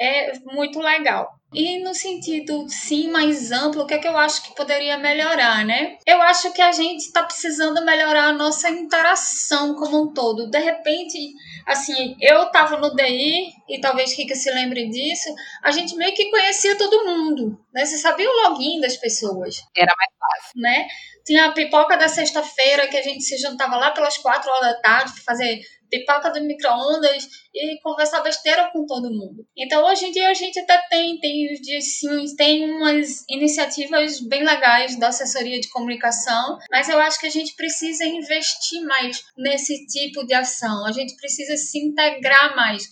é 0.00 0.32
muito 0.44 0.78
legal. 0.80 1.41
E 1.52 1.78
no 1.80 1.94
sentido, 1.94 2.66
sim, 2.68 3.10
mais 3.10 3.52
amplo, 3.52 3.82
o 3.82 3.86
que 3.86 3.94
é 3.94 3.98
que 3.98 4.08
eu 4.08 4.16
acho 4.16 4.42
que 4.42 4.54
poderia 4.54 4.96
melhorar, 4.96 5.64
né? 5.64 5.98
Eu 6.06 6.20
acho 6.22 6.52
que 6.52 6.62
a 6.62 6.72
gente 6.72 7.00
está 7.00 7.22
precisando 7.22 7.84
melhorar 7.84 8.28
a 8.28 8.32
nossa 8.32 8.70
interação 8.70 9.74
como 9.74 10.02
um 10.02 10.12
todo. 10.12 10.48
De 10.48 10.58
repente, 10.58 11.18
assim, 11.66 12.16
eu 12.20 12.44
estava 12.44 12.78
no 12.78 12.94
DI, 12.94 13.52
e 13.68 13.80
talvez 13.80 14.14
Kika 14.14 14.34
se 14.34 14.50
lembre 14.50 14.88
disso, 14.88 15.28
a 15.62 15.70
gente 15.70 15.94
meio 15.94 16.14
que 16.14 16.30
conhecia 16.30 16.76
todo 16.76 17.04
mundo, 17.04 17.58
né? 17.72 17.84
Você 17.84 17.98
sabia 17.98 18.28
o 18.28 18.48
login 18.48 18.80
das 18.80 18.96
pessoas. 18.96 19.62
Era 19.76 19.92
mais 19.96 20.10
fácil. 20.18 20.60
Né? 20.60 20.86
Tinha 21.24 21.46
a 21.46 21.52
pipoca 21.52 21.96
da 21.96 22.08
sexta-feira, 22.08 22.88
que 22.88 22.96
a 22.96 23.02
gente 23.02 23.22
se 23.22 23.36
juntava 23.38 23.76
lá 23.76 23.90
pelas 23.90 24.18
quatro 24.18 24.50
horas 24.50 24.74
da 24.74 24.80
tarde 24.80 25.20
fazer 25.20 25.60
pipoca 25.92 26.30
do 26.30 26.42
micro-ondas 26.42 27.28
e 27.54 27.78
conversar 27.82 28.22
besteira 28.22 28.70
com 28.72 28.86
todo 28.86 29.10
mundo. 29.10 29.46
Então, 29.54 29.84
hoje 29.84 30.06
em 30.06 30.10
dia, 30.10 30.30
a 30.30 30.34
gente 30.34 30.58
até 30.58 30.80
tem, 30.88 31.20
tem, 31.20 31.54
sim, 31.82 32.34
tem 32.34 32.64
umas 32.64 33.22
iniciativas 33.28 34.18
bem 34.26 34.42
legais 34.42 34.98
da 34.98 35.08
assessoria 35.08 35.60
de 35.60 35.68
comunicação, 35.68 36.58
mas 36.70 36.88
eu 36.88 36.98
acho 36.98 37.20
que 37.20 37.26
a 37.26 37.30
gente 37.30 37.54
precisa 37.54 38.06
investir 38.06 38.80
mais 38.86 39.22
nesse 39.36 39.86
tipo 39.86 40.24
de 40.24 40.32
ação. 40.32 40.86
A 40.86 40.92
gente 40.92 41.14
precisa 41.16 41.56
se 41.58 41.78
integrar 41.78 42.56
mais 42.56 42.84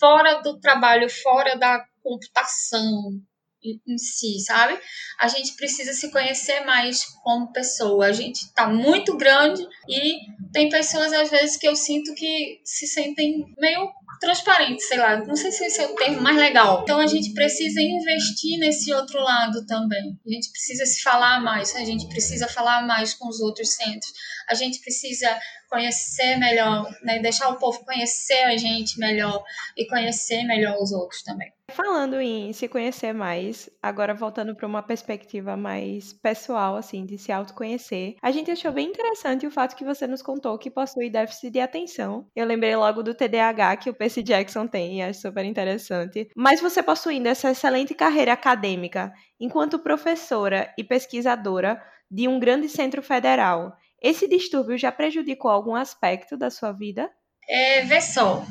fora 0.00 0.42
do 0.42 0.58
trabalho, 0.58 1.08
fora 1.08 1.56
da 1.56 1.84
computação, 2.02 3.12
em 3.62 3.98
si, 3.98 4.40
sabe? 4.40 4.78
A 5.18 5.28
gente 5.28 5.54
precisa 5.54 5.92
se 5.92 6.10
conhecer 6.10 6.64
mais 6.64 7.04
como 7.22 7.52
pessoa. 7.52 8.06
A 8.06 8.12
gente 8.12 8.42
está 8.42 8.66
muito 8.68 9.16
grande 9.16 9.66
e 9.88 10.18
tem 10.52 10.68
pessoas 10.68 11.12
às 11.12 11.30
vezes 11.30 11.56
que 11.56 11.68
eu 11.68 11.76
sinto 11.76 12.14
que 12.14 12.60
se 12.64 12.86
sentem 12.86 13.44
meio 13.58 13.90
transparentes, 14.18 14.88
sei 14.88 14.98
lá, 14.98 15.18
não 15.18 15.36
sei 15.36 15.52
se 15.52 15.64
esse 15.64 15.80
é 15.80 15.86
o 15.86 15.94
termo 15.94 16.20
mais 16.20 16.36
legal. 16.36 16.82
Então 16.82 16.98
a 16.98 17.06
gente 17.06 17.32
precisa 17.32 17.80
investir 17.80 18.58
nesse 18.58 18.92
outro 18.92 19.20
lado 19.20 19.64
também. 19.66 20.18
A 20.26 20.30
gente 20.30 20.50
precisa 20.50 20.84
se 20.86 21.02
falar 21.02 21.40
mais, 21.40 21.74
a 21.76 21.84
gente 21.84 22.08
precisa 22.08 22.48
falar 22.48 22.86
mais 22.86 23.14
com 23.14 23.28
os 23.28 23.40
outros 23.40 23.74
centros. 23.74 24.12
A 24.48 24.54
gente 24.54 24.80
precisa 24.80 25.38
conhecer 25.70 26.36
melhor, 26.36 26.90
né? 27.02 27.20
deixar 27.20 27.48
o 27.48 27.58
povo 27.58 27.84
conhecer 27.84 28.42
a 28.42 28.56
gente 28.56 28.98
melhor 28.98 29.42
e 29.76 29.86
conhecer 29.86 30.42
melhor 30.42 30.76
os 30.82 30.90
outros 30.90 31.22
também. 31.22 31.52
Falando 31.70 32.20
em 32.20 32.52
se 32.52 32.66
conhecer 32.66 33.12
mais, 33.12 33.70
agora 33.80 34.12
voltando 34.12 34.56
para 34.56 34.66
uma 34.66 34.82
perspectiva 34.82 35.56
mais 35.56 36.12
pessoal, 36.12 36.74
assim, 36.74 37.06
de 37.06 37.16
se 37.16 37.30
autoconhecer, 37.30 38.16
a 38.20 38.32
gente 38.32 38.50
achou 38.50 38.72
bem 38.72 38.88
interessante 38.88 39.46
o 39.46 39.50
fato 39.50 39.76
que 39.76 39.84
você 39.84 40.06
nos 40.06 40.20
contou 40.20 40.58
que 40.58 40.68
possui 40.68 41.08
déficit 41.08 41.50
de 41.50 41.60
atenção. 41.60 42.26
Eu 42.34 42.44
lembrei 42.44 42.74
logo 42.74 43.04
do 43.04 43.14
TDAH 43.14 43.76
que 43.76 43.90
o 43.90 43.94
Percy 44.00 44.22
Jackson 44.22 44.66
tem, 44.66 44.96
e 44.96 45.02
acho 45.02 45.20
super 45.20 45.44
interessante. 45.44 46.30
Mas 46.34 46.58
você 46.58 46.82
possuindo 46.82 47.28
essa 47.28 47.50
excelente 47.50 47.92
carreira 47.92 48.32
acadêmica, 48.32 49.12
enquanto 49.38 49.78
professora 49.78 50.72
e 50.78 50.82
pesquisadora 50.82 51.78
de 52.10 52.26
um 52.26 52.40
grande 52.40 52.66
centro 52.66 53.02
federal, 53.02 53.76
esse 54.00 54.26
distúrbio 54.26 54.78
já 54.78 54.90
prejudicou 54.90 55.50
algum 55.50 55.74
aspecto 55.74 56.34
da 56.34 56.48
sua 56.48 56.72
vida? 56.72 57.10
É, 57.46 57.82
vê 57.82 58.00
só. 58.00 58.42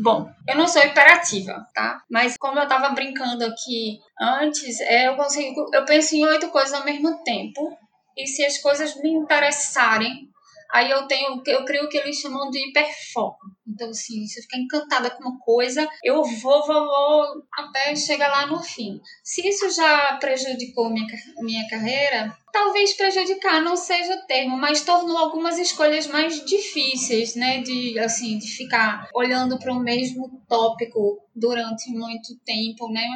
Bom, 0.00 0.30
eu 0.48 0.56
não 0.56 0.68
sou 0.68 0.80
hiperativa, 0.80 1.66
tá? 1.74 2.00
Mas 2.08 2.36
como 2.38 2.60
eu 2.60 2.68
tava 2.68 2.90
brincando 2.90 3.44
aqui 3.44 3.98
antes, 4.20 4.80
é, 4.82 5.08
eu 5.08 5.16
consigo. 5.16 5.68
Eu 5.74 5.84
penso 5.84 6.14
em 6.14 6.24
oito 6.26 6.48
coisas 6.50 6.74
ao 6.74 6.84
mesmo 6.84 7.24
tempo. 7.24 7.76
E 8.16 8.24
se 8.28 8.44
as 8.44 8.58
coisas 8.58 8.94
me 9.02 9.10
interessarem, 9.10 10.28
aí 10.72 10.90
eu 10.90 11.06
tenho, 11.06 11.42
eu 11.46 11.64
creio 11.64 11.88
que 11.88 11.98
eles 11.98 12.16
chamam 12.16 12.48
de 12.50 12.68
hiperfoco. 12.68 13.40
Então, 13.66 13.90
assim, 13.90 14.26
se 14.26 14.40
eu 14.40 14.42
ficar 14.42 14.58
encantada 14.58 15.10
com 15.10 15.22
uma 15.22 15.38
coisa, 15.38 15.88
eu 16.02 16.22
vou, 16.24 16.66
vou, 16.66 16.86
vou 16.86 17.44
até 17.52 17.94
chegar 17.94 18.28
lá 18.28 18.46
no 18.46 18.62
fim. 18.62 19.00
Se 19.22 19.46
isso 19.46 19.70
já 19.70 20.16
prejudicou 20.16 20.90
minha, 20.90 21.06
minha 21.40 21.68
carreira, 21.68 22.36
talvez 22.52 22.94
prejudicar 22.94 23.62
não 23.62 23.76
seja 23.76 24.14
o 24.14 24.26
termo, 24.26 24.56
mas 24.56 24.82
tornou 24.84 25.16
algumas 25.16 25.58
escolhas 25.58 26.06
mais 26.06 26.44
difíceis, 26.44 27.34
né? 27.34 27.60
De, 27.62 27.98
assim, 27.98 28.38
de 28.38 28.48
ficar 28.48 29.08
olhando 29.14 29.58
para 29.58 29.72
o 29.72 29.80
mesmo 29.80 30.42
tópico 30.48 31.22
durante 31.34 31.90
muito 31.90 32.36
tempo, 32.44 32.90
né? 32.90 33.06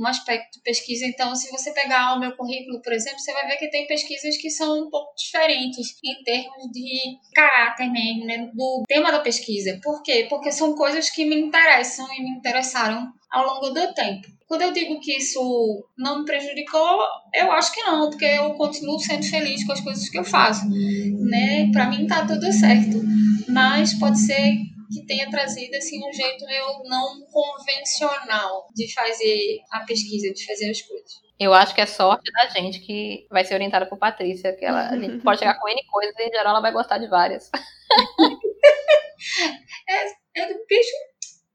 Um 0.00 0.06
aspecto 0.06 0.54
de 0.54 0.62
pesquisa. 0.62 1.04
Então, 1.04 1.34
se 1.36 1.50
você 1.50 1.72
pegar 1.72 2.14
o 2.14 2.20
meu 2.20 2.34
currículo, 2.36 2.80
por 2.80 2.92
exemplo, 2.92 3.18
você 3.18 3.32
vai 3.32 3.46
ver 3.46 3.56
que 3.56 3.70
tem 3.70 3.86
pesquisas 3.86 4.36
que 4.38 4.48
são 4.48 4.86
um 4.86 4.90
pouco 4.90 5.14
diferentes 5.14 5.94
em 6.02 6.24
termos 6.24 6.70
de 6.72 7.18
caráter 7.34 7.90
mesmo, 7.90 8.24
né, 8.24 8.50
do 8.54 8.82
tema 8.88 9.12
da 9.12 9.20
pesquisa. 9.20 9.78
Por 9.82 10.02
quê? 10.02 10.26
Porque 10.28 10.50
são 10.50 10.74
coisas 10.74 11.10
que 11.10 11.24
me 11.24 11.36
interessam 11.36 12.06
e 12.14 12.22
me 12.22 12.30
interessaram 12.30 13.12
ao 13.30 13.46
longo 13.46 13.70
do 13.70 13.94
tempo. 13.94 14.26
Quando 14.48 14.62
eu 14.62 14.72
digo 14.72 14.98
que 14.98 15.16
isso 15.16 15.86
não 15.96 16.20
me 16.20 16.24
prejudicou, 16.24 16.98
eu 17.32 17.52
acho 17.52 17.72
que 17.72 17.82
não, 17.82 18.10
porque 18.10 18.24
eu 18.24 18.54
continuo 18.54 18.98
sendo 18.98 19.22
feliz 19.24 19.64
com 19.64 19.72
as 19.72 19.80
coisas 19.80 20.08
que 20.08 20.18
eu 20.18 20.24
faço, 20.24 20.68
né? 20.68 21.70
Para 21.70 21.88
mim 21.88 22.06
tá 22.08 22.26
tudo 22.26 22.52
certo, 22.52 23.00
mas 23.48 23.94
pode 23.94 24.18
ser 24.18 24.56
que 24.90 25.06
tenha 25.06 25.30
trazido 25.30 25.74
assim 25.76 25.98
um 26.06 26.12
jeito 26.12 26.44
meio 26.46 26.82
não 26.84 27.24
convencional 27.26 28.66
de 28.74 28.92
fazer 28.92 29.60
a 29.72 29.84
pesquisa, 29.84 30.32
de 30.32 30.44
fazer 30.44 30.70
as 30.70 30.82
coisas. 30.82 31.10
Eu 31.38 31.54
acho 31.54 31.74
que 31.74 31.80
é 31.80 31.86
sorte 31.86 32.30
da 32.32 32.48
gente 32.48 32.80
que 32.80 33.26
vai 33.30 33.44
ser 33.44 33.54
orientada 33.54 33.86
por 33.86 33.98
Patrícia, 33.98 34.54
que 34.54 34.64
ela, 34.64 34.88
a 34.88 34.98
gente 34.98 35.22
pode 35.22 35.38
chegar 35.38 35.58
com 35.58 35.68
N 35.68 35.82
coisas 35.86 36.14
e 36.18 36.28
em 36.28 36.30
geral 36.30 36.50
ela 36.50 36.60
vai 36.60 36.72
gostar 36.72 36.98
de 36.98 37.08
várias. 37.08 37.50
é, 39.88 40.42
é 40.42 40.52
do 40.52 40.66
bicho 40.68 41.10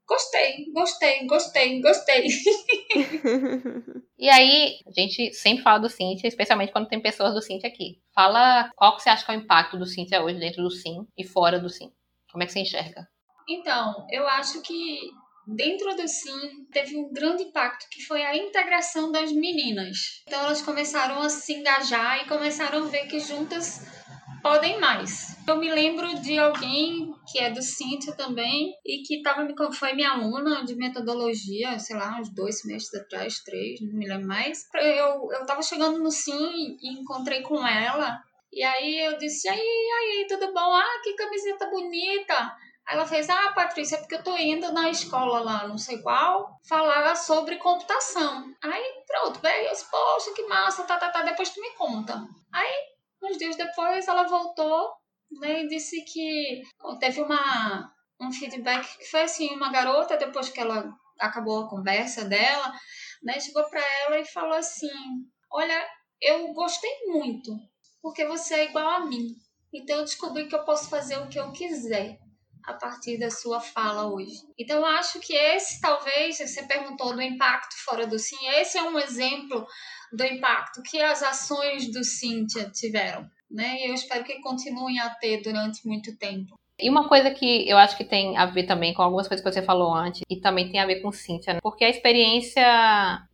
Gostei, 0.08 0.70
gostei, 0.72 1.26
gostei, 1.26 1.80
gostei. 1.80 2.28
e 4.16 4.28
aí, 4.28 4.78
a 4.86 4.92
gente 4.92 5.34
sempre 5.34 5.64
fala 5.64 5.80
do 5.80 5.88
Cintia, 5.88 6.28
especialmente 6.28 6.70
quando 6.70 6.86
tem 6.86 7.02
pessoas 7.02 7.34
do 7.34 7.42
Cintia 7.42 7.68
aqui. 7.68 8.00
Fala 8.14 8.70
qual 8.76 8.94
que 8.94 9.02
você 9.02 9.10
acha 9.10 9.26
que 9.26 9.32
é 9.32 9.36
o 9.36 9.40
impacto 9.40 9.76
do 9.76 9.84
Cintia 9.84 10.22
hoje 10.22 10.38
dentro 10.38 10.62
do 10.62 10.70
Sim 10.70 11.08
e 11.18 11.24
fora 11.24 11.58
do 11.58 11.68
Sim. 11.68 11.90
Como 12.30 12.44
é 12.44 12.46
que 12.46 12.52
você 12.52 12.60
enxerga? 12.60 13.08
Então, 13.48 14.06
eu 14.10 14.26
acho 14.26 14.60
que 14.62 15.10
dentro 15.46 15.94
do 15.94 16.08
Sim 16.08 16.66
teve 16.72 16.96
um 16.96 17.12
grande 17.12 17.44
impacto 17.44 17.86
que 17.90 18.02
foi 18.02 18.24
a 18.24 18.36
integração 18.36 19.12
das 19.12 19.30
meninas. 19.32 20.22
Então 20.26 20.40
elas 20.40 20.60
começaram 20.60 21.20
a 21.20 21.28
se 21.28 21.54
engajar 21.54 22.22
e 22.22 22.28
começaram 22.28 22.84
a 22.84 22.86
ver 22.88 23.06
que 23.06 23.20
juntas 23.20 23.86
podem 24.42 24.80
mais. 24.80 25.36
Eu 25.46 25.56
me 25.56 25.70
lembro 25.70 26.20
de 26.20 26.38
alguém 26.38 27.14
que 27.30 27.38
é 27.38 27.50
do 27.50 27.62
Cintia 27.62 28.14
também 28.14 28.74
e 28.84 29.02
que 29.02 29.22
tava, 29.22 29.46
foi 29.72 29.92
minha 29.92 30.10
aluna 30.10 30.64
de 30.64 30.74
metodologia, 30.74 31.78
sei 31.78 31.96
lá, 31.96 32.18
uns 32.20 32.32
dois 32.32 32.60
semestres 32.60 33.02
atrás, 33.02 33.40
três, 33.40 33.80
não 33.80 33.92
me 33.92 34.06
lembro 34.06 34.26
mais. 34.26 34.68
Eu, 34.74 35.32
eu 35.32 35.46
tava 35.46 35.62
chegando 35.62 35.98
no 35.98 36.10
Sim 36.10 36.76
e 36.80 37.00
encontrei 37.00 37.42
com 37.42 37.64
ela. 37.66 38.18
E 38.52 38.62
aí 38.62 39.00
eu 39.04 39.18
disse, 39.18 39.48
aí, 39.48 39.58
aí, 39.58 40.26
tudo 40.28 40.52
bom? 40.52 40.72
Ah, 40.72 41.00
que 41.02 41.14
camiseta 41.14 41.68
bonita! 41.68 42.56
Aí 42.86 42.96
ela 42.96 43.06
fez, 43.06 43.28
ah, 43.28 43.52
Patrícia, 43.52 43.96
é 43.96 43.98
porque 43.98 44.14
eu 44.14 44.22
tô 44.22 44.36
indo 44.36 44.72
na 44.72 44.88
escola 44.88 45.40
lá, 45.40 45.66
não 45.66 45.76
sei 45.76 46.00
qual, 46.02 46.58
falar 46.68 47.14
sobre 47.16 47.56
computação. 47.56 48.44
Aí, 48.62 49.02
pronto, 49.06 49.40
veio, 49.40 49.70
poxa, 49.90 50.32
que 50.34 50.46
massa, 50.46 50.84
tá, 50.84 50.96
tá, 50.96 51.10
tá, 51.10 51.22
depois 51.22 51.50
tu 51.50 51.60
me 51.60 51.70
conta. 51.72 52.24
Aí 52.52 52.96
Uns 53.22 53.38
dias 53.38 53.56
depois 53.56 54.06
ela 54.06 54.24
voltou 54.24 54.92
né, 55.40 55.62
e 55.62 55.68
disse 55.68 56.02
que 56.04 56.62
teve 57.00 57.20
uma, 57.20 57.92
um 58.20 58.30
feedback 58.30 58.98
que 58.98 59.06
foi 59.06 59.22
assim, 59.22 59.54
uma 59.54 59.72
garota, 59.72 60.16
depois 60.16 60.48
que 60.48 60.60
ela 60.60 60.94
acabou 61.18 61.64
a 61.64 61.68
conversa 61.68 62.24
dela, 62.24 62.72
né, 63.22 63.40
chegou 63.40 63.64
para 63.68 63.82
ela 64.04 64.18
e 64.20 64.24
falou 64.26 64.56
assim, 64.56 64.90
olha, 65.50 65.88
eu 66.20 66.52
gostei 66.52 67.06
muito, 67.06 67.56
porque 68.02 68.24
você 68.26 68.54
é 68.54 68.64
igual 68.66 68.88
a 68.88 69.06
mim. 69.06 69.34
Então 69.72 69.96
eu 69.96 70.04
descobri 70.04 70.46
que 70.46 70.54
eu 70.54 70.64
posso 70.64 70.88
fazer 70.88 71.18
o 71.18 71.28
que 71.28 71.40
eu 71.40 71.52
quiser 71.52 72.18
a 72.66 72.74
partir 72.74 73.18
da 73.18 73.30
sua 73.30 73.60
fala 73.60 74.12
hoje. 74.12 74.42
Então 74.58 74.78
eu 74.78 74.86
acho 74.86 75.20
que 75.20 75.34
esse 75.34 75.80
talvez, 75.80 76.38
você 76.38 76.62
perguntou 76.64 77.14
do 77.14 77.22
impacto 77.22 77.74
fora 77.84 78.06
do 78.06 78.18
sim, 78.18 78.48
esse 78.48 78.76
é 78.76 78.82
um 78.82 78.98
exemplo 78.98 79.66
do 80.12 80.24
impacto 80.24 80.82
que 80.82 81.00
as 81.00 81.22
ações 81.22 81.90
do 81.92 82.02
Cíntia 82.02 82.68
tiveram. 82.70 83.28
Né? 83.50 83.76
E 83.78 83.88
eu 83.88 83.94
espero 83.94 84.24
que 84.24 84.40
continuem 84.40 84.98
a 84.98 85.10
ter 85.10 85.40
durante 85.40 85.86
muito 85.86 86.16
tempo. 86.18 86.56
E 86.78 86.90
uma 86.90 87.08
coisa 87.08 87.30
que 87.30 87.66
eu 87.66 87.78
acho 87.78 87.96
que 87.96 88.04
tem 88.04 88.36
a 88.36 88.44
ver 88.44 88.64
também 88.64 88.92
com 88.92 89.00
algumas 89.00 89.26
coisas 89.26 89.42
que 89.42 89.50
você 89.50 89.62
falou 89.62 89.94
antes, 89.94 90.20
e 90.28 90.36
também 90.36 90.70
tem 90.70 90.78
a 90.78 90.84
ver 90.84 91.00
com 91.00 91.10
Cíntia, 91.10 91.54
né? 91.54 91.60
porque 91.62 91.84
a 91.84 91.88
experiência 91.88 92.62